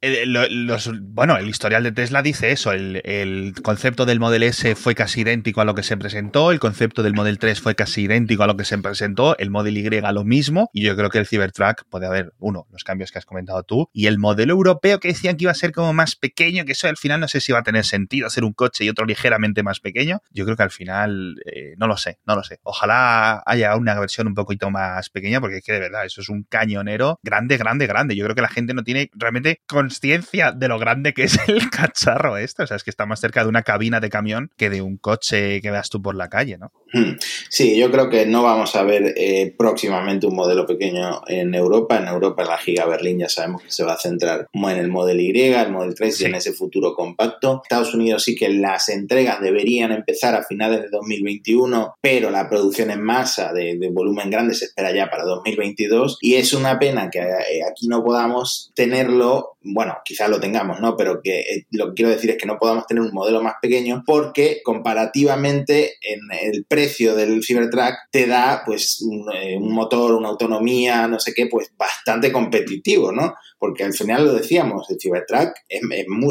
bueno, 1.01 1.37
el 1.37 1.49
historial 1.49 1.83
de 1.83 1.91
Tesla 1.91 2.21
dice 2.21 2.51
eso, 2.51 2.71
el, 2.71 3.01
el 3.03 3.53
concepto 3.61 4.05
del 4.05 4.19
Model 4.19 4.43
S 4.43 4.75
fue 4.75 4.95
casi 4.95 5.21
idéntico 5.21 5.61
a 5.61 5.65
lo 5.65 5.75
que 5.75 5.83
se 5.83 5.97
presentó, 5.97 6.51
el 6.51 6.59
concepto 6.59 7.03
del 7.03 7.13
Model 7.13 7.39
3 7.39 7.61
fue 7.61 7.75
casi 7.75 8.03
idéntico 8.03 8.43
a 8.43 8.47
lo 8.47 8.57
que 8.57 8.65
se 8.65 8.77
presentó, 8.77 9.37
el 9.37 9.49
Model 9.49 9.77
Y 9.77 9.83
lo 9.83 10.23
mismo, 10.23 10.69
y 10.73 10.83
yo 10.83 10.95
creo 10.95 11.09
que 11.09 11.19
el 11.19 11.27
Cybertruck 11.27 11.85
puede 11.89 12.05
haber, 12.05 12.33
uno, 12.39 12.67
los 12.71 12.83
cambios 12.83 13.11
que 13.11 13.19
has 13.19 13.25
comentado 13.25 13.63
tú, 13.63 13.89
y 13.93 14.07
el 14.07 14.17
modelo 14.17 14.53
europeo 14.53 14.99
que 14.99 15.09
decían 15.09 15.37
que 15.37 15.45
iba 15.45 15.51
a 15.51 15.55
ser 15.55 15.71
como 15.71 15.93
más 15.93 16.15
pequeño, 16.15 16.65
que 16.65 16.73
eso 16.73 16.87
al 16.87 16.97
final 16.97 17.19
no 17.19 17.27
sé 17.27 17.41
si 17.41 17.51
va 17.51 17.59
a 17.59 17.63
tener 17.63 17.85
sentido 17.85 18.27
hacer 18.27 18.43
un 18.43 18.53
coche 18.53 18.85
y 18.85 18.89
otro 18.89 19.05
ligeramente 19.23 19.63
más 19.63 19.79
pequeño, 19.79 20.21
yo 20.31 20.43
creo 20.43 20.57
que 20.57 20.63
al 20.63 20.71
final, 20.71 21.41
eh, 21.45 21.75
no 21.77 21.87
lo 21.87 21.95
sé, 21.95 22.19
no 22.25 22.35
lo 22.35 22.43
sé. 22.43 22.59
Ojalá 22.63 23.41
haya 23.45 23.75
una 23.77 23.97
versión 23.97 24.27
un 24.27 24.33
poquito 24.33 24.69
más 24.69 25.09
pequeña, 25.09 25.39
porque 25.39 25.57
es 25.57 25.63
que 25.63 25.71
de 25.71 25.79
verdad, 25.79 26.05
eso 26.05 26.19
es 26.21 26.29
un 26.29 26.43
cañonero 26.43 27.19
grande, 27.23 27.57
grande, 27.57 27.87
grande. 27.87 28.15
Yo 28.15 28.25
creo 28.25 28.35
que 28.35 28.41
la 28.41 28.49
gente 28.49 28.73
no 28.73 28.83
tiene 28.83 29.09
realmente 29.13 29.61
conciencia 29.65 30.51
de 30.51 30.67
lo 30.67 30.77
grande 30.77 31.13
que 31.13 31.23
es 31.23 31.39
el 31.47 31.69
cacharro 31.71 32.37
este, 32.37 32.63
o 32.63 32.67
sea, 32.67 32.77
es 32.77 32.83
que 32.83 32.89
está 32.89 33.05
más 33.05 33.21
cerca 33.21 33.43
de 33.43 33.49
una 33.49 33.63
cabina 33.63 33.99
de 33.99 34.09
camión 34.09 34.51
que 34.57 34.69
de 34.69 34.81
un 34.81 34.97
coche 34.97 35.61
que 35.61 35.71
veas 35.71 35.89
tú 35.89 36.01
por 36.01 36.15
la 36.15 36.29
calle, 36.29 36.57
¿no? 36.57 36.71
Hmm. 36.91 37.13
Sí, 37.49 37.77
yo 37.77 37.89
creo 37.91 38.09
que 38.09 38.25
no 38.25 38.43
vamos 38.43 38.75
a 38.75 38.83
ver 38.83 39.13
eh, 39.15 39.53
próximamente 39.57 40.27
un 40.27 40.35
modelo 40.35 40.65
pequeño 40.65 41.21
en 41.27 41.55
Europa. 41.55 41.97
En 41.97 42.07
Europa 42.07 42.43
la 42.43 42.57
Giga 42.57 42.85
Berlín 42.85 43.19
ya 43.19 43.29
sabemos 43.29 43.63
que 43.63 43.71
se 43.71 43.83
va 43.83 43.93
a 43.93 43.97
centrar 43.97 44.47
en 44.53 44.77
el 44.77 44.89
modelo 44.89 45.21
Y, 45.21 45.31
el 45.31 45.71
modelo 45.71 45.93
3 45.93 46.21
y 46.21 46.25
en 46.25 46.35
ese 46.35 46.53
futuro 46.53 46.93
compacto. 46.93 47.61
Estados 47.63 47.93
Unidos 47.93 48.23
sí 48.23 48.35
que 48.35 48.49
las 48.49 48.89
deberían 49.13 49.91
empezar 49.91 50.35
a 50.35 50.43
finales 50.43 50.81
de 50.81 50.89
2021, 50.89 51.95
pero 52.01 52.29
la 52.29 52.49
producción 52.49 52.91
en 52.91 53.01
masa 53.01 53.53
de, 53.53 53.77
volumen 53.91 54.29
grande 54.29 54.55
se 54.55 54.65
espera 54.65 54.93
ya 54.93 55.09
para 55.09 55.23
2022 55.23 56.17
y 56.21 56.35
es 56.35 56.53
una 56.53 56.79
pena 56.79 57.09
que 57.09 57.19
eh, 57.19 57.63
aquí 57.69 57.87
no 57.87 58.03
podamos 58.03 58.71
tenerlo, 58.73 59.57
bueno, 59.61 59.97
quizás 60.03 60.29
lo 60.29 60.39
tengamos, 60.39 60.79
¿no? 60.79 60.97
Pero 60.97 61.21
que 61.21 61.41
eh, 61.41 61.67
lo 61.71 61.89
que 61.89 61.93
quiero 61.95 62.11
decir 62.11 62.31
es 62.31 62.37
que 62.37 62.47
no 62.47 62.57
podamos 62.57 62.87
tener 62.87 63.03
un 63.03 63.13
modelo 63.13 63.41
más 63.41 63.55
pequeño 63.61 64.03
porque 64.05 64.61
comparativamente 64.63 65.95
en 66.01 66.21
el 66.41 66.65
precio 66.65 67.15
del 67.15 67.43
Cybertruck 67.43 67.93
te 68.11 68.25
da 68.25 68.63
pues 68.65 69.05
eh, 69.35 69.57
un, 69.57 69.73
motor, 69.73 70.13
una 70.13 70.29
autonomía, 70.29 71.07
no 71.07 71.19
sé 71.19 71.33
qué, 71.33 71.47
pues 71.47 71.71
bastante 71.77 72.31
competitivo, 72.31 73.11
¿no? 73.11 73.35
Porque 73.63 73.85
al 73.85 73.93
final 73.93 74.25
lo 74.25 74.33
decíamos, 74.33 74.89
el 74.89 74.97
Cybertruck 74.99 75.53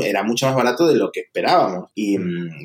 era 0.04 0.22
mucho 0.22 0.44
más 0.44 0.54
barato 0.54 0.86
de 0.86 0.96
lo 0.96 1.10
que 1.10 1.20
esperábamos. 1.20 1.88
Y, 1.94 2.18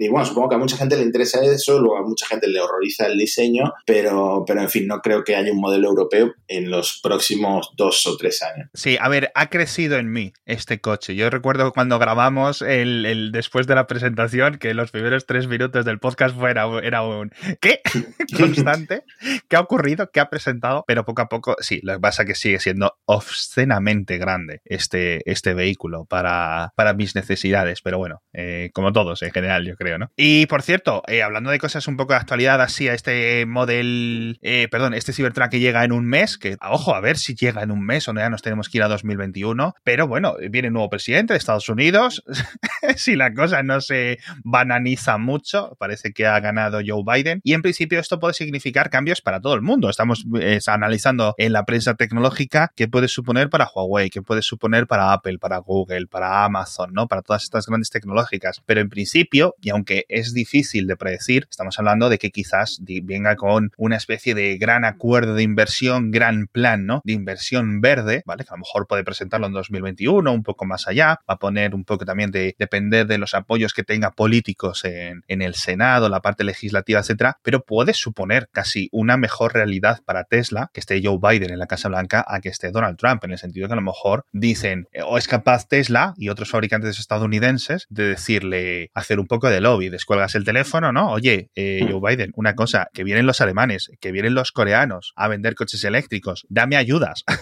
bueno, 0.09 0.25
supongo 0.25 0.49
que 0.49 0.55
a 0.55 0.57
mucha 0.57 0.75
gente 0.75 0.97
le 0.97 1.03
interesa 1.03 1.41
eso, 1.41 1.79
luego 1.79 1.99
a 1.99 2.05
mucha 2.05 2.27
gente 2.27 2.49
le 2.49 2.59
horroriza 2.59 3.05
el 3.05 3.17
diseño, 3.17 3.71
pero, 3.85 4.43
pero 4.45 4.59
en 4.59 4.69
fin, 4.69 4.85
no 4.85 4.99
creo 4.99 5.23
que 5.23 5.37
haya 5.37 5.53
un 5.53 5.61
modelo 5.61 5.87
europeo 5.87 6.33
en 6.49 6.69
los 6.69 6.99
próximos 7.01 7.71
dos 7.77 8.05
o 8.07 8.17
tres 8.17 8.43
años. 8.43 8.69
Sí, 8.73 8.97
a 8.99 9.07
ver, 9.07 9.31
ha 9.35 9.49
crecido 9.49 9.95
en 9.99 10.11
mí 10.11 10.33
este 10.45 10.81
coche. 10.81 11.15
Yo 11.15 11.29
recuerdo 11.29 11.71
cuando 11.71 11.97
grabamos 11.97 12.61
el, 12.61 13.31
después 13.31 13.67
de 13.67 13.75
la 13.75 13.87
presentación 13.87 14.57
que 14.57 14.73
los 14.73 14.91
primeros 14.91 15.25
tres 15.25 15.47
minutos 15.47 15.85
del 15.85 15.99
podcast 15.99 16.35
fuera, 16.35 16.67
era 16.83 17.03
un 17.03 17.31
¿qué? 17.61 17.79
constante. 18.37 19.05
¿Qué 19.47 19.55
ha 19.55 19.61
ocurrido? 19.61 20.11
¿Qué 20.11 20.19
ha 20.19 20.29
presentado? 20.29 20.83
Pero 20.85 21.05
poco 21.05 21.21
a 21.21 21.29
poco, 21.29 21.55
sí, 21.61 21.79
lo 21.83 21.93
que 21.93 21.99
pasa 22.01 22.23
es 22.23 22.27
que 22.27 22.35
sigue 22.35 22.59
siendo 22.59 22.97
obscenamente 23.05 24.17
grande 24.17 24.56
este, 24.65 25.29
este 25.29 25.53
vehículo 25.53 26.05
para, 26.05 26.73
para 26.75 26.93
mis 26.93 27.15
necesidades. 27.15 27.81
Pero 27.81 27.97
bueno, 27.97 28.21
eh, 28.33 28.69
como 28.73 28.91
todos 28.93 29.21
en 29.21 29.31
general, 29.31 29.65
yo 29.65 29.75
creo, 29.75 29.97
¿no? 29.97 30.11
Y 30.15 30.45
por 30.47 30.61
cierto, 30.61 31.03
eh, 31.07 31.23
hablando 31.23 31.49
de 31.51 31.59
cosas 31.59 31.87
un 31.87 31.97
poco 31.97 32.13
de 32.13 32.19
actualidad, 32.19 32.61
así 32.61 32.87
a 32.87 32.93
este 32.93 33.45
model, 33.45 34.39
eh, 34.41 34.67
perdón, 34.69 34.93
este 34.93 35.13
Cybertruck 35.13 35.49
que 35.49 35.59
llega 35.59 35.83
en 35.83 35.91
un 35.91 36.05
mes, 36.05 36.37
que 36.37 36.57
ojo, 36.61 36.95
a 36.95 36.99
ver 37.01 37.17
si 37.17 37.35
llega 37.35 37.63
en 37.63 37.71
un 37.71 37.85
mes 37.85 38.07
o 38.07 38.13
no 38.13 38.21
ya 38.21 38.29
nos 38.29 38.41
tenemos 38.41 38.69
que 38.69 38.77
ir 38.77 38.83
a 38.83 38.87
2021. 38.87 39.73
Pero 39.83 40.07
bueno, 40.07 40.35
viene 40.49 40.69
un 40.69 40.75
nuevo 40.75 40.89
presidente 40.89 41.33
de 41.33 41.37
Estados 41.37 41.69
Unidos. 41.69 42.23
si 42.95 43.15
la 43.15 43.33
cosa 43.33 43.63
no 43.63 43.81
se 43.81 44.19
bananiza 44.43 45.17
mucho, 45.17 45.75
parece 45.79 46.13
que 46.13 46.25
ha 46.25 46.39
ganado 46.39 46.79
Joe 46.85 47.03
Biden. 47.05 47.41
Y 47.43 47.53
en 47.53 47.61
principio 47.61 47.99
esto 47.99 48.19
puede 48.19 48.33
significar 48.33 48.89
cambios 48.89 49.21
para 49.21 49.41
todo 49.41 49.53
el 49.53 49.61
mundo. 49.61 49.89
Estamos 49.89 50.25
analizando 50.67 51.35
en 51.37 51.53
la 51.53 51.65
prensa 51.65 51.95
tecnológica 51.95 52.71
qué 52.75 52.87
puede 52.87 53.07
suponer 53.07 53.49
para 53.49 53.69
Huawei, 53.73 54.09
qué 54.09 54.21
puede 54.21 54.41
suponer 54.47 54.87
para 54.87 55.13
Apple, 55.13 55.37
para 55.39 55.57
Google, 55.59 56.07
para 56.07 56.43
Amazon, 56.45 56.93
¿no? 56.93 57.07
Para 57.07 57.21
todas 57.21 57.43
estas 57.43 57.65
grandes 57.67 57.89
tecnológicas. 57.89 58.61
Pero 58.65 58.81
en 58.81 58.89
principio, 58.89 59.55
y 59.61 59.69
aunque 59.69 60.05
es 60.09 60.33
difícil 60.33 60.87
de 60.87 60.97
predecir, 60.97 61.47
estamos 61.49 61.77
hablando 61.79 62.09
de 62.09 62.17
que 62.17 62.31
quizás 62.31 62.79
venga 63.03 63.35
con 63.35 63.71
una 63.77 63.97
especie 63.97 64.33
de 64.33 64.57
gran 64.57 64.85
acuerdo 64.85 65.35
de 65.35 65.43
inversión, 65.43 66.11
gran 66.11 66.47
plan, 66.47 66.85
¿no? 66.85 67.01
De 67.03 67.13
inversión 67.13 67.81
verde, 67.81 68.23
¿vale? 68.25 68.43
Que 68.43 68.49
a 68.49 68.57
lo 68.57 68.59
mejor 68.59 68.87
puede 68.87 69.03
presentarlo 69.03 69.47
en 69.47 69.53
2021, 69.53 70.31
un 70.31 70.43
poco 70.43 70.65
más 70.65 70.87
allá, 70.87 71.19
va 71.29 71.35
a 71.35 71.37
poner 71.37 71.75
un 71.75 71.83
poco 71.83 72.05
también 72.05 72.31
de 72.31 72.55
depender 72.57 73.07
de 73.07 73.17
los 73.17 73.33
apoyos 73.33 73.73
que 73.73 73.83
tenga 73.83 74.11
políticos 74.11 74.85
en, 74.85 75.23
en 75.27 75.41
el 75.41 75.55
Senado, 75.55 76.09
la 76.09 76.21
parte 76.21 76.43
legislativa, 76.43 76.99
etcétera, 76.99 77.39
pero 77.43 77.63
puede 77.63 77.93
suponer 77.93 78.49
casi 78.51 78.89
una 78.91 79.17
mejor 79.17 79.53
realidad 79.53 80.01
para 80.05 80.23
Tesla 80.23 80.69
que 80.73 80.79
esté 80.79 81.01
Joe 81.03 81.19
Biden 81.21 81.51
en 81.51 81.59
la 81.59 81.67
Casa 81.67 81.89
Blanca 81.89 82.23
a 82.27 82.39
que 82.39 82.49
esté 82.49 82.71
Donald 82.71 82.97
Trump, 82.97 83.23
en 83.23 83.31
el 83.31 83.37
sentido 83.37 83.67
que 83.67 83.73
a 83.73 83.77
lo 83.77 83.81
mejor 83.81 84.25
dicen, 84.39 84.87
o 85.05 85.17
es 85.17 85.27
capaz 85.27 85.67
Tesla 85.67 86.13
y 86.17 86.29
otros 86.29 86.49
fabricantes 86.49 86.99
estadounidenses 86.99 87.87
de 87.89 88.03
decirle, 88.03 88.91
hacer 88.93 89.19
un 89.19 89.27
poco 89.27 89.49
de 89.49 89.61
lobby, 89.61 89.89
descuelgas 89.89 90.35
el 90.35 90.43
teléfono, 90.43 90.91
¿no? 90.91 91.11
Oye, 91.11 91.49
eh. 91.55 91.85
Joe 91.89 92.01
Biden, 92.01 92.31
una 92.35 92.55
cosa, 92.55 92.89
que 92.93 93.03
vienen 93.03 93.25
los 93.25 93.41
alemanes, 93.41 93.91
que 93.99 94.11
vienen 94.11 94.33
los 94.33 94.51
coreanos 94.51 95.13
a 95.15 95.27
vender 95.27 95.55
coches 95.55 95.83
eléctricos, 95.83 96.45
dame 96.49 96.75
ayudas. 96.75 97.23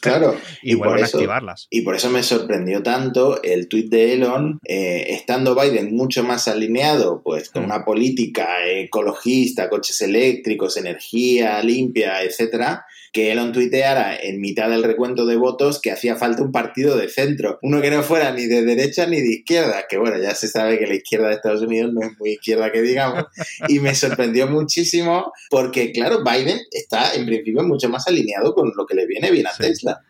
Claro. 0.00 0.36
y, 0.62 0.74
vuelven 0.74 1.04
a 1.04 1.06
activarlas. 1.06 1.68
Y 1.70 1.82
por 1.82 1.94
eso 1.94 2.10
me 2.10 2.24
sorprendió 2.24 2.82
tanto 2.82 3.40
el 3.44 3.68
tuit 3.68 3.88
de 3.88 4.14
Elon, 4.14 4.58
eh, 4.64 5.06
estando 5.10 5.54
Biden 5.54 5.94
mucho 5.94 6.24
más 6.24 6.48
alineado, 6.48 7.22
pues, 7.22 7.50
con 7.50 7.62
mm. 7.62 7.66
una 7.66 7.84
política 7.84 8.66
ecologista, 8.66 9.68
coches 9.68 10.00
eléctricos, 10.00 10.76
energía 10.76 11.62
limpia, 11.62 12.22
etcétera, 12.24 12.84
que 13.12 13.30
Elon 13.30 13.52
tuiteara 13.52 14.16
en 14.16 14.40
mitad 14.40 14.70
del 14.70 14.82
recuento 14.82 15.26
de 15.26 15.36
votos 15.36 15.80
que 15.80 15.92
hacía 15.92 16.16
falta 16.16 16.42
un 16.42 16.50
partido 16.50 16.96
de 16.96 17.08
centro, 17.08 17.58
uno 17.62 17.82
que 17.82 17.90
no 17.90 18.02
fuera 18.02 18.32
ni 18.32 18.46
de 18.46 18.64
derecha 18.64 19.06
ni 19.06 19.20
de 19.20 19.34
izquierda, 19.34 19.84
que 19.88 19.98
bueno, 19.98 20.18
ya 20.18 20.34
se 20.34 20.48
sabe 20.48 20.78
que 20.78 20.86
la 20.86 20.94
izquierda 20.94 21.28
de 21.28 21.34
Estados 21.34 21.60
Unidos 21.60 21.92
no 21.92 22.00
es 22.00 22.18
muy 22.18 22.30
izquierda 22.32 22.72
que 22.72 22.80
digamos, 22.80 23.24
y 23.68 23.80
me 23.80 23.94
sorprendió 23.94 24.48
muchísimo 24.48 25.32
porque, 25.50 25.92
claro, 25.92 26.24
Biden 26.24 26.58
está 26.70 27.14
en 27.14 27.26
principio 27.26 27.62
mucho 27.62 27.88
más 27.90 28.06
alineado 28.08 28.54
con 28.54 28.72
lo 28.74 28.86
que 28.86 28.94
le 28.94 29.06
viene 29.06 29.30
bien 29.30 29.46
a 29.46 29.52
Tesla. 29.52 30.00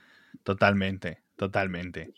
Totalmente, 0.45 1.19
totalmente. 1.37 2.11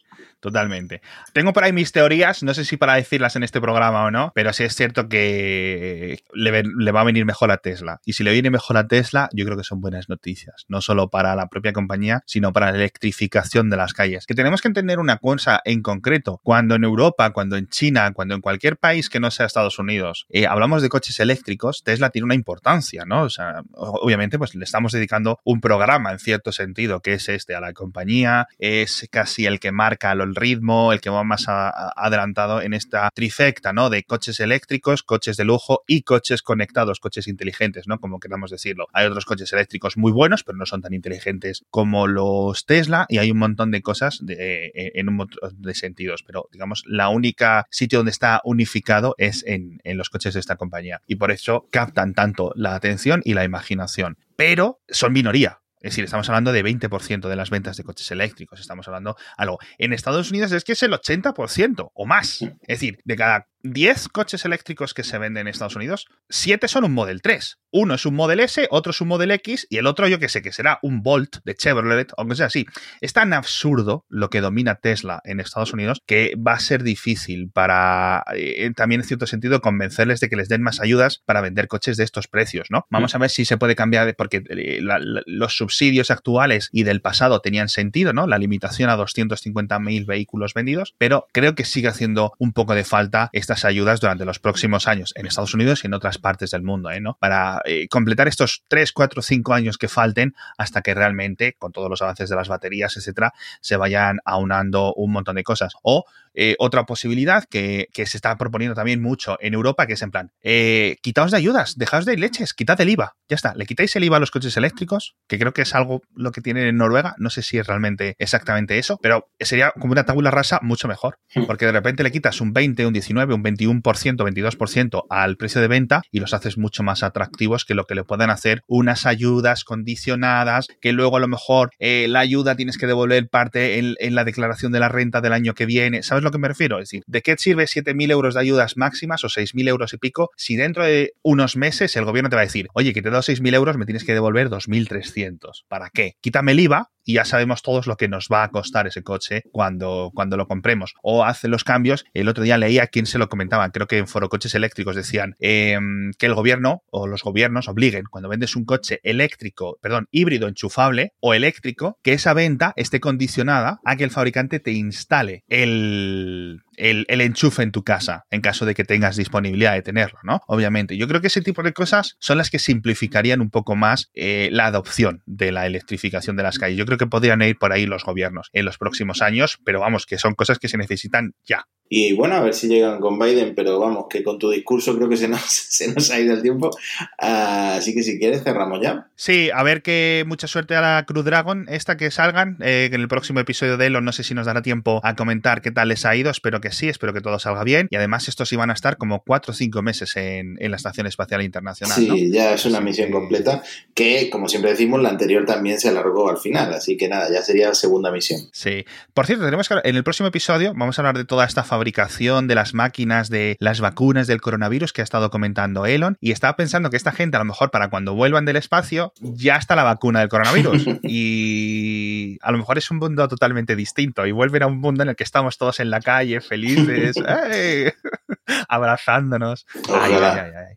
Totalmente. 0.44 1.00
Tengo 1.32 1.54
por 1.54 1.64
ahí 1.64 1.72
mis 1.72 1.90
teorías, 1.90 2.42
no 2.42 2.52
sé 2.52 2.66
si 2.66 2.76
para 2.76 2.96
decirlas 2.96 3.34
en 3.34 3.44
este 3.44 3.62
programa 3.62 4.04
o 4.04 4.10
no, 4.10 4.30
pero 4.34 4.52
sí 4.52 4.62
es 4.64 4.74
cierto 4.74 5.08
que 5.08 6.18
le, 6.34 6.92
va 6.92 7.00
a 7.00 7.04
venir 7.04 7.24
mejor 7.24 7.50
a 7.50 7.56
Tesla. 7.56 8.02
Y 8.04 8.12
si 8.12 8.24
le 8.24 8.32
viene 8.32 8.50
mejor 8.50 8.76
a 8.76 8.86
Tesla, 8.86 9.30
yo 9.32 9.46
creo 9.46 9.56
que 9.56 9.64
son 9.64 9.80
buenas 9.80 10.10
noticias, 10.10 10.66
no 10.68 10.82
solo 10.82 11.08
para 11.08 11.34
la 11.34 11.48
propia 11.48 11.72
compañía, 11.72 12.22
sino 12.26 12.52
para 12.52 12.70
la 12.70 12.76
electrificación 12.76 13.70
de 13.70 13.78
las 13.78 13.94
calles. 13.94 14.26
Que 14.26 14.34
tenemos 14.34 14.60
que 14.60 14.68
entender 14.68 14.98
una 14.98 15.16
cosa 15.16 15.62
en 15.64 15.80
concreto. 15.80 16.42
Cuando 16.44 16.74
en 16.74 16.84
Europa, 16.84 17.30
cuando 17.30 17.56
en 17.56 17.66
China, 17.68 18.12
cuando 18.12 18.34
en 18.34 18.42
cualquier 18.42 18.76
país 18.76 19.08
que 19.08 19.20
no 19.20 19.30
sea 19.30 19.46
Estados 19.46 19.78
Unidos, 19.78 20.26
eh, 20.28 20.46
hablamos 20.46 20.82
de 20.82 20.90
coches 20.90 21.20
eléctricos, 21.20 21.82
Tesla 21.84 22.10
tiene 22.10 22.26
una 22.26 22.34
importancia, 22.34 23.04
¿no? 23.06 23.22
O 23.22 23.30
sea, 23.30 23.62
obviamente, 23.72 24.36
pues 24.36 24.54
le 24.54 24.64
estamos 24.64 24.92
dedicando 24.92 25.40
un 25.42 25.62
programa 25.62 26.12
en 26.12 26.18
cierto 26.18 26.52
sentido, 26.52 27.00
que 27.00 27.14
es 27.14 27.30
este 27.30 27.54
a 27.54 27.60
la 27.60 27.72
compañía, 27.72 28.46
es 28.58 29.08
casi 29.10 29.46
el 29.46 29.58
que 29.58 29.72
marca 29.72 30.14
los 30.14 30.33
ritmo, 30.34 30.92
el 30.92 31.00
que 31.00 31.10
va 31.10 31.24
más 31.24 31.46
adelantado 31.48 32.60
en 32.60 32.74
esta 32.74 33.10
trifecta, 33.14 33.72
¿no? 33.72 33.90
De 33.90 34.02
coches 34.04 34.40
eléctricos, 34.40 35.02
coches 35.02 35.36
de 35.36 35.44
lujo 35.44 35.82
y 35.86 36.02
coches 36.02 36.42
conectados, 36.42 37.00
coches 37.00 37.28
inteligentes, 37.28 37.86
¿no? 37.86 37.98
Como 37.98 38.20
queramos 38.20 38.50
decirlo. 38.50 38.86
Hay 38.92 39.06
otros 39.06 39.24
coches 39.24 39.52
eléctricos 39.52 39.96
muy 39.96 40.12
buenos, 40.12 40.44
pero 40.44 40.58
no 40.58 40.66
son 40.66 40.82
tan 40.82 40.94
inteligentes 40.94 41.64
como 41.70 42.06
los 42.06 42.66
Tesla 42.66 43.06
y 43.08 43.18
hay 43.18 43.30
un 43.30 43.38
montón 43.38 43.70
de 43.70 43.82
cosas 43.82 44.18
de, 44.22 44.66
eh, 44.74 44.92
en 44.94 45.08
un 45.08 45.16
montón 45.16 45.60
de 45.60 45.74
sentidos, 45.74 46.22
pero 46.22 46.48
digamos, 46.52 46.84
la 46.86 47.08
única 47.08 47.66
sitio 47.70 47.98
donde 47.98 48.10
está 48.10 48.40
unificado 48.44 49.14
es 49.18 49.44
en, 49.46 49.80
en 49.84 49.96
los 49.96 50.10
coches 50.10 50.34
de 50.34 50.40
esta 50.40 50.56
compañía 50.56 51.00
y 51.06 51.16
por 51.16 51.30
eso 51.30 51.66
captan 51.70 52.14
tanto 52.14 52.52
la 52.56 52.74
atención 52.74 53.22
y 53.24 53.34
la 53.34 53.44
imaginación. 53.44 54.16
Pero 54.36 54.80
son 54.88 55.12
minoría, 55.12 55.60
es 55.84 55.90
decir, 55.90 56.04
estamos 56.04 56.26
hablando 56.30 56.50
de 56.50 56.64
20% 56.64 57.28
de 57.28 57.36
las 57.36 57.50
ventas 57.50 57.76
de 57.76 57.84
coches 57.84 58.10
eléctricos. 58.10 58.58
Estamos 58.58 58.88
hablando 58.88 59.18
algo. 59.36 59.58
En 59.76 59.92
Estados 59.92 60.30
Unidos 60.30 60.50
es 60.52 60.64
que 60.64 60.72
es 60.72 60.82
el 60.82 60.92
80% 60.92 61.90
o 61.92 62.06
más. 62.06 62.40
Es 62.40 62.80
decir, 62.80 63.00
de 63.04 63.16
cada 63.16 63.48
10 63.64 64.08
coches 64.10 64.44
eléctricos 64.44 64.92
que 64.92 65.04
se 65.04 65.18
venden 65.18 65.42
en 65.42 65.48
Estados 65.48 65.74
Unidos, 65.74 66.06
7 66.28 66.68
son 66.68 66.84
un 66.84 66.92
Model 66.92 67.22
3. 67.22 67.58
Uno 67.72 67.94
es 67.94 68.06
un 68.06 68.14
Model 68.14 68.38
S, 68.38 68.68
otro 68.70 68.90
es 68.90 69.00
un 69.00 69.08
Model 69.08 69.32
X 69.32 69.66
y 69.68 69.78
el 69.78 69.86
otro 69.86 70.06
yo 70.06 70.20
que 70.20 70.28
sé 70.28 70.42
que 70.42 70.52
será 70.52 70.78
un 70.82 71.02
Bolt 71.02 71.38
de 71.44 71.56
Chevrolet, 71.56 72.12
aunque 72.16 72.36
sea 72.36 72.46
así. 72.46 72.66
Es 73.00 73.14
tan 73.14 73.32
absurdo 73.32 74.04
lo 74.08 74.30
que 74.30 74.40
domina 74.40 74.76
Tesla 74.76 75.20
en 75.24 75.40
Estados 75.40 75.72
Unidos 75.72 76.00
que 76.06 76.36
va 76.36 76.52
a 76.52 76.60
ser 76.60 76.84
difícil 76.84 77.50
para, 77.50 78.22
eh, 78.36 78.70
también 78.76 79.00
en 79.00 79.06
cierto 79.06 79.26
sentido, 79.26 79.60
convencerles 79.60 80.20
de 80.20 80.28
que 80.28 80.36
les 80.36 80.48
den 80.48 80.62
más 80.62 80.80
ayudas 80.80 81.22
para 81.24 81.40
vender 81.40 81.66
coches 81.66 81.96
de 81.96 82.04
estos 82.04 82.28
precios, 82.28 82.68
¿no? 82.70 82.86
Vamos 82.90 83.14
a 83.14 83.18
ver 83.18 83.30
si 83.30 83.44
se 83.44 83.56
puede 83.56 83.74
cambiar, 83.74 84.14
porque 84.14 84.44
eh, 84.50 84.80
los 85.26 85.56
subsidios 85.56 86.10
actuales 86.10 86.68
y 86.70 86.84
del 86.84 87.00
pasado 87.00 87.40
tenían 87.40 87.68
sentido, 87.68 88.12
¿no? 88.12 88.26
La 88.26 88.38
limitación 88.38 88.90
a 88.90 88.96
250.000 88.96 90.06
vehículos 90.06 90.54
vendidos, 90.54 90.94
pero 90.98 91.26
creo 91.32 91.54
que 91.54 91.64
sigue 91.64 91.88
haciendo 91.88 92.34
un 92.38 92.52
poco 92.52 92.74
de 92.74 92.84
falta 92.84 93.30
esta 93.32 93.53
ayudas 93.64 94.00
durante 94.00 94.24
los 94.24 94.38
próximos 94.38 94.88
años 94.88 95.12
en 95.16 95.26
Estados 95.26 95.54
Unidos 95.54 95.84
y 95.84 95.86
en 95.86 95.94
otras 95.94 96.18
partes 96.18 96.50
del 96.50 96.62
mundo, 96.62 96.90
¿eh? 96.90 97.00
¿no? 97.00 97.16
Para 97.20 97.60
eh, 97.64 97.88
completar 97.88 98.26
estos 98.26 98.64
3, 98.68 98.90
4, 98.92 99.22
5 99.22 99.54
años 99.54 99.78
que 99.78 99.88
falten 99.88 100.34
hasta 100.56 100.82
que 100.82 100.94
realmente, 100.94 101.54
con 101.58 101.72
todos 101.72 101.90
los 101.90 102.02
avances 102.02 102.30
de 102.30 102.36
las 102.36 102.48
baterías, 102.48 102.96
etcétera, 102.96 103.32
se 103.60 103.76
vayan 103.76 104.18
aunando 104.24 104.94
un 104.94 105.12
montón 105.12 105.36
de 105.36 105.44
cosas. 105.44 105.74
O 105.82 106.04
eh, 106.34 106.56
otra 106.58 106.84
posibilidad 106.84 107.44
que, 107.48 107.88
se 107.94 108.16
está 108.18 108.36
proponiendo 108.36 108.74
también 108.74 109.00
mucho 109.00 109.38
en 109.40 109.54
Europa, 109.54 109.86
que 109.86 109.94
es 109.94 110.02
en 110.02 110.10
plan, 110.10 110.32
eh, 110.42 110.96
quitaos 111.00 111.30
de 111.30 111.36
ayudas, 111.36 111.76
dejaos 111.78 112.04
de 112.04 112.16
leches, 112.16 112.52
quitad 112.52 112.80
el 112.80 112.90
IVA, 112.90 113.14
ya 113.28 113.36
está, 113.36 113.54
le 113.54 113.66
quitáis 113.66 113.94
el 113.96 114.04
IVA 114.04 114.18
a 114.18 114.20
los 114.20 114.30
coches 114.30 114.56
eléctricos, 114.56 115.14
que 115.28 115.38
creo 115.38 115.52
que 115.52 115.62
es 115.62 115.74
algo 115.74 116.02
lo 116.14 116.32
que 116.32 116.40
tienen 116.40 116.66
en 116.66 116.76
Noruega, 116.76 117.14
no 117.18 117.30
sé 117.30 117.42
si 117.42 117.58
es 117.58 117.66
realmente 117.66 118.16
exactamente 118.18 118.78
eso, 118.78 118.98
pero 119.00 119.28
sería 119.38 119.70
como 119.70 119.92
una 119.92 120.04
tabula 120.04 120.30
rasa 120.30 120.58
mucho 120.62 120.88
mejor, 120.88 121.18
hmm. 121.34 121.44
porque 121.44 121.66
de 121.66 121.72
repente 121.72 122.02
le 122.02 122.12
quitas 122.12 122.40
un 122.40 122.52
20, 122.52 122.86
un 122.86 122.92
19, 122.92 123.34
un 123.34 123.42
21%, 123.42 123.82
22% 123.82 125.04
al 125.08 125.36
precio 125.36 125.60
de 125.60 125.68
venta 125.68 126.02
y 126.10 126.20
los 126.20 126.34
haces 126.34 126.58
mucho 126.58 126.82
más 126.82 127.02
atractivos 127.02 127.64
que 127.64 127.74
lo 127.74 127.84
que 127.84 127.94
le 127.94 128.04
puedan 128.04 128.30
hacer 128.30 128.62
unas 128.66 129.06
ayudas 129.06 129.64
condicionadas, 129.64 130.66
que 130.80 130.92
luego 130.92 131.16
a 131.16 131.20
lo 131.20 131.28
mejor 131.28 131.70
eh, 131.78 132.06
la 132.08 132.20
ayuda 132.20 132.56
tienes 132.56 132.76
que 132.76 132.86
devolver 132.86 133.28
parte 133.28 133.78
en, 133.78 133.94
en 134.00 134.14
la 134.14 134.24
declaración 134.24 134.72
de 134.72 134.80
la 134.80 134.88
renta 134.88 135.20
del 135.20 135.32
año 135.32 135.54
que 135.54 135.66
viene, 135.66 136.02
¿sabes? 136.02 136.23
Lo 136.24 136.30
que 136.30 136.38
me 136.38 136.48
refiero? 136.48 136.78
Es 136.78 136.88
decir, 136.88 137.02
¿de 137.06 137.22
qué 137.22 137.36
sirve 137.38 137.64
7.000 137.64 138.10
euros 138.10 138.34
de 138.34 138.40
ayudas 138.40 138.76
máximas 138.76 139.24
o 139.24 139.28
6.000 139.28 139.68
euros 139.68 139.92
y 139.92 139.98
pico 139.98 140.30
si 140.36 140.56
dentro 140.56 140.84
de 140.84 141.12
unos 141.22 141.56
meses 141.56 141.96
el 141.96 142.04
gobierno 142.04 142.30
te 142.30 142.36
va 142.36 142.42
a 142.42 142.46
decir, 142.46 142.68
oye, 142.74 142.92
que 142.92 143.02
te 143.02 143.08
he 143.08 143.10
dado 143.10 143.22
6.000 143.22 143.54
euros, 143.54 143.76
me 143.76 143.86
tienes 143.86 144.04
que 144.04 144.14
devolver 144.14 144.50
2.300? 144.50 145.64
¿Para 145.68 145.90
qué? 145.90 146.14
Quítame 146.20 146.52
el 146.52 146.60
IVA 146.60 146.93
y 147.04 147.14
ya 147.14 147.24
sabemos 147.24 147.62
todos 147.62 147.86
lo 147.86 147.96
que 147.96 148.08
nos 148.08 148.28
va 148.32 148.44
a 148.44 148.50
costar 148.50 148.86
ese 148.86 149.02
coche 149.02 149.42
cuando, 149.52 150.10
cuando 150.14 150.36
lo 150.36 150.48
compremos. 150.48 150.94
O 151.02 151.24
hace 151.24 151.48
los 151.48 151.64
cambios. 151.64 152.04
El 152.14 152.28
otro 152.28 152.44
día 152.44 152.58
leía 152.58 152.86
quién 152.86 153.06
se 153.06 153.18
lo 153.18 153.28
comentaba, 153.28 153.68
creo 153.70 153.86
que 153.86 153.98
en 153.98 154.08
Foro 154.08 154.28
Coches 154.28 154.54
Eléctricos 154.54 154.96
decían 154.96 155.36
em, 155.38 156.12
que 156.18 156.26
el 156.26 156.34
gobierno 156.34 156.82
o 156.90 157.06
los 157.06 157.22
gobiernos 157.22 157.68
obliguen 157.68 158.04
cuando 158.10 158.28
vendes 158.28 158.56
un 158.56 158.64
coche 158.64 159.00
eléctrico, 159.02 159.78
perdón, 159.80 160.08
híbrido 160.10 160.48
enchufable 160.48 161.12
o 161.20 161.34
eléctrico, 161.34 161.98
que 162.02 162.14
esa 162.14 162.34
venta 162.34 162.72
esté 162.76 163.00
condicionada 163.00 163.80
a 163.84 163.96
que 163.96 164.04
el 164.04 164.10
fabricante 164.10 164.60
te 164.60 164.72
instale 164.72 165.44
el, 165.48 166.63
el, 166.76 167.06
enchufe 167.08 167.62
en 167.62 167.72
tu 167.72 167.84
casa, 167.84 168.26
en 168.30 168.40
caso 168.40 168.66
de 168.66 168.74
que 168.74 168.84
tengas 168.84 169.16
disponibilidad 169.16 169.72
de 169.72 169.82
tenerlo, 169.82 170.18
¿no? 170.22 170.40
Obviamente. 170.46 170.96
Yo 170.96 171.08
creo 171.08 171.20
que 171.20 171.28
ese 171.28 171.42
tipo 171.42 171.62
de 171.62 171.72
cosas 171.72 172.16
son 172.18 172.38
las 172.38 172.50
que 172.50 172.58
simplificarían 172.58 173.40
un 173.40 173.50
poco 173.50 173.76
más 173.76 174.10
eh, 174.14 174.48
la 174.52 174.66
adopción 174.66 175.22
de 175.26 175.52
la 175.52 175.66
electrificación 175.66 176.36
de 176.36 176.42
las 176.42 176.58
calles. 176.58 176.78
Yo 176.78 176.86
creo 176.86 176.98
que 176.98 177.06
podrían 177.06 177.42
ir 177.42 177.56
por 177.58 177.72
ahí 177.72 177.86
los 177.86 178.04
gobiernos 178.04 178.50
en 178.52 178.64
los 178.64 178.78
próximos 178.78 179.22
años, 179.22 179.58
pero 179.64 179.80
vamos, 179.80 180.06
que 180.06 180.18
son 180.18 180.34
cosas 180.34 180.58
que 180.58 180.68
se 180.68 180.78
necesitan 180.78 181.34
ya. 181.44 181.66
Y 181.96 182.12
bueno, 182.12 182.34
a 182.34 182.40
ver 182.40 182.54
si 182.54 182.66
llegan 182.66 182.98
con 182.98 183.20
Biden, 183.20 183.54
pero 183.54 183.78
vamos, 183.78 184.06
que 184.10 184.24
con 184.24 184.36
tu 184.36 184.50
discurso 184.50 184.96
creo 184.96 185.08
que 185.08 185.16
se 185.16 185.28
nos, 185.28 185.42
se 185.46 185.94
nos 185.94 186.10
ha 186.10 186.18
ido 186.18 186.34
el 186.34 186.42
tiempo. 186.42 186.76
así 187.18 187.94
que 187.94 188.02
si 188.02 188.18
quieres, 188.18 188.42
cerramos 188.42 188.80
ya. 188.82 189.06
Sí, 189.14 189.48
a 189.54 189.62
ver 189.62 189.80
que 189.80 190.24
mucha 190.26 190.48
suerte 190.48 190.74
a 190.74 190.80
la 190.80 191.04
Cruz 191.06 191.24
Dragon, 191.24 191.66
esta 191.68 191.96
que 191.96 192.10
salgan. 192.10 192.56
Eh, 192.62 192.90
en 192.92 193.00
el 193.00 193.06
próximo 193.06 193.38
episodio 193.38 193.76
de 193.76 193.86
Elon, 193.86 194.04
no 194.04 194.10
sé 194.10 194.24
si 194.24 194.34
nos 194.34 194.46
dará 194.46 194.60
tiempo 194.60 195.00
a 195.04 195.14
comentar 195.14 195.62
qué 195.62 195.70
tal 195.70 195.86
les 195.86 196.04
ha 196.04 196.16
ido. 196.16 196.32
Espero 196.32 196.60
que 196.60 196.72
sí, 196.72 196.88
espero 196.88 197.12
que 197.12 197.20
todo 197.20 197.38
salga 197.38 197.62
bien. 197.62 197.86
Y 197.92 197.94
además, 197.94 198.26
estos 198.26 198.52
iban 198.52 198.70
a 198.70 198.72
estar 198.72 198.96
como 198.96 199.22
cuatro 199.22 199.52
o 199.52 199.54
cinco 199.54 199.80
meses 199.80 200.16
en, 200.16 200.58
la 200.58 200.74
Estación 200.74 201.06
Espacial 201.06 201.42
Internacional. 201.42 201.96
Sí, 201.96 202.32
ya 202.32 202.54
es 202.54 202.66
una 202.66 202.80
misión 202.80 203.12
completa. 203.12 203.62
Que, 203.94 204.30
como 204.30 204.48
siempre 204.48 204.72
decimos, 204.72 205.00
la 205.00 205.10
anterior 205.10 205.46
también 205.46 205.78
se 205.78 205.90
alargó 205.90 206.28
al 206.28 206.38
final. 206.38 206.74
Así 206.74 206.96
que 206.96 207.08
nada, 207.08 207.30
ya 207.30 207.42
sería 207.42 207.68
la 207.68 207.74
segunda 207.74 208.10
misión. 208.10 208.40
Sí. 208.50 208.84
Por 209.12 209.26
cierto, 209.26 209.44
tenemos 209.44 209.68
que 209.68 209.76
en 209.84 209.94
el 209.94 210.02
próximo 210.02 210.28
episodio 210.28 210.72
vamos 210.74 210.98
a 210.98 211.02
hablar 211.02 211.16
de 211.16 211.24
toda 211.24 211.44
esta 211.44 211.62
fabricación 211.84 212.48
de 212.48 212.54
las 212.54 212.72
máquinas, 212.72 213.28
de 213.28 213.58
las 213.60 213.82
vacunas 213.82 214.26
del 214.26 214.40
coronavirus 214.40 214.94
que 214.94 215.02
ha 215.02 215.04
estado 215.04 215.28
comentando 215.28 215.84
Elon. 215.84 216.16
Y 216.18 216.30
estaba 216.30 216.56
pensando 216.56 216.88
que 216.88 216.96
esta 216.96 217.12
gente, 217.12 217.36
a 217.36 217.40
lo 217.40 217.44
mejor 217.44 217.70
para 217.70 217.90
cuando 217.90 218.14
vuelvan 218.14 218.46
del 218.46 218.56
espacio, 218.56 219.12
ya 219.20 219.56
está 219.56 219.76
la 219.76 219.82
vacuna 219.82 220.20
del 220.20 220.30
coronavirus. 220.30 220.86
y 221.02 222.38
a 222.40 222.52
lo 222.52 222.56
mejor 222.56 222.78
es 222.78 222.90
un 222.90 222.96
mundo 222.96 223.28
totalmente 223.28 223.76
distinto. 223.76 224.26
Y 224.26 224.32
vuelven 224.32 224.62
a 224.62 224.66
un 224.66 224.78
mundo 224.78 225.02
en 225.02 225.10
el 225.10 225.14
que 225.16 225.24
estamos 225.24 225.58
todos 225.58 225.78
en 225.78 225.90
la 225.90 226.00
calle, 226.00 226.40
felices, 226.40 227.16
abrazándonos. 228.68 229.66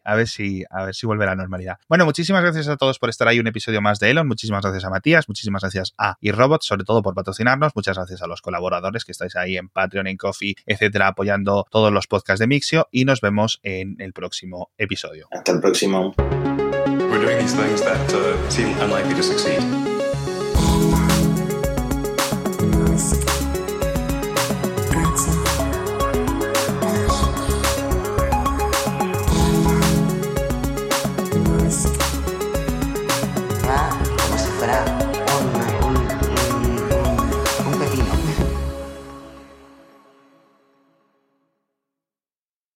a 0.03 0.15
ver 0.15 0.27
si, 0.27 0.63
a 0.69 0.86
ver 0.86 0.95
si 0.95 1.06
vuelve 1.06 1.25
a 1.25 1.27
la 1.27 1.36
normalidad. 1.36 1.77
Bueno, 1.88 2.06
muchísimas 2.06 2.41
gracias 2.41 2.67
a 2.67 2.77
todos 2.77 2.99
por 2.99 3.10
estar 3.10 3.27
ahí 3.27 3.39
un 3.39 3.47
episodio 3.47 3.82
más 3.82 3.99
de 3.99 4.12
Elon. 4.12 4.27
Muchísimas 4.27 4.62
gracias 4.62 4.86
a 4.86 4.89
Matías, 4.89 5.27
muchísimas 5.27 5.62
gracias 5.62 5.93
a 5.97 6.17
iRobot, 6.21 6.62
sobre 6.62 6.84
todo 6.84 7.01
por 7.01 7.13
patrocinarnos. 7.13 7.75
Muchas 7.75 7.97
gracias 7.97 8.21
a 8.21 8.27
los 8.27 8.41
colaboradores 8.41 9.06
que 9.06 9.12
estáis 9.12 9.36
ahí 9.36 9.58
en 9.58 9.69
Patreon, 9.69 10.08
en 10.08 10.17
Coffee, 10.17 10.56
etcétera, 10.65 11.08
apoyando 11.08 11.65
todos 11.69 11.91
los 11.91 12.08
podcasts 12.08 12.39
de 12.39 12.47
Mixio. 12.47 12.88
Y 12.91 13.06
nos 13.06 13.21
vemos 13.21 13.60
en 13.63 13.95
el 13.99 14.13
próximo 14.13 14.71
episodio. 14.77 15.27
Hasta 15.32 15.51
el 15.51 15.60
próximo. 15.60 16.13
We're 16.17 17.19
doing 17.19 17.39
these 17.39 17.56
things 17.56 17.82
that 17.82 18.13
uh, 18.13 18.49
seem 18.49 18.69
unlikely 18.80 19.15
to 19.15 19.23
succeed. 19.23 19.87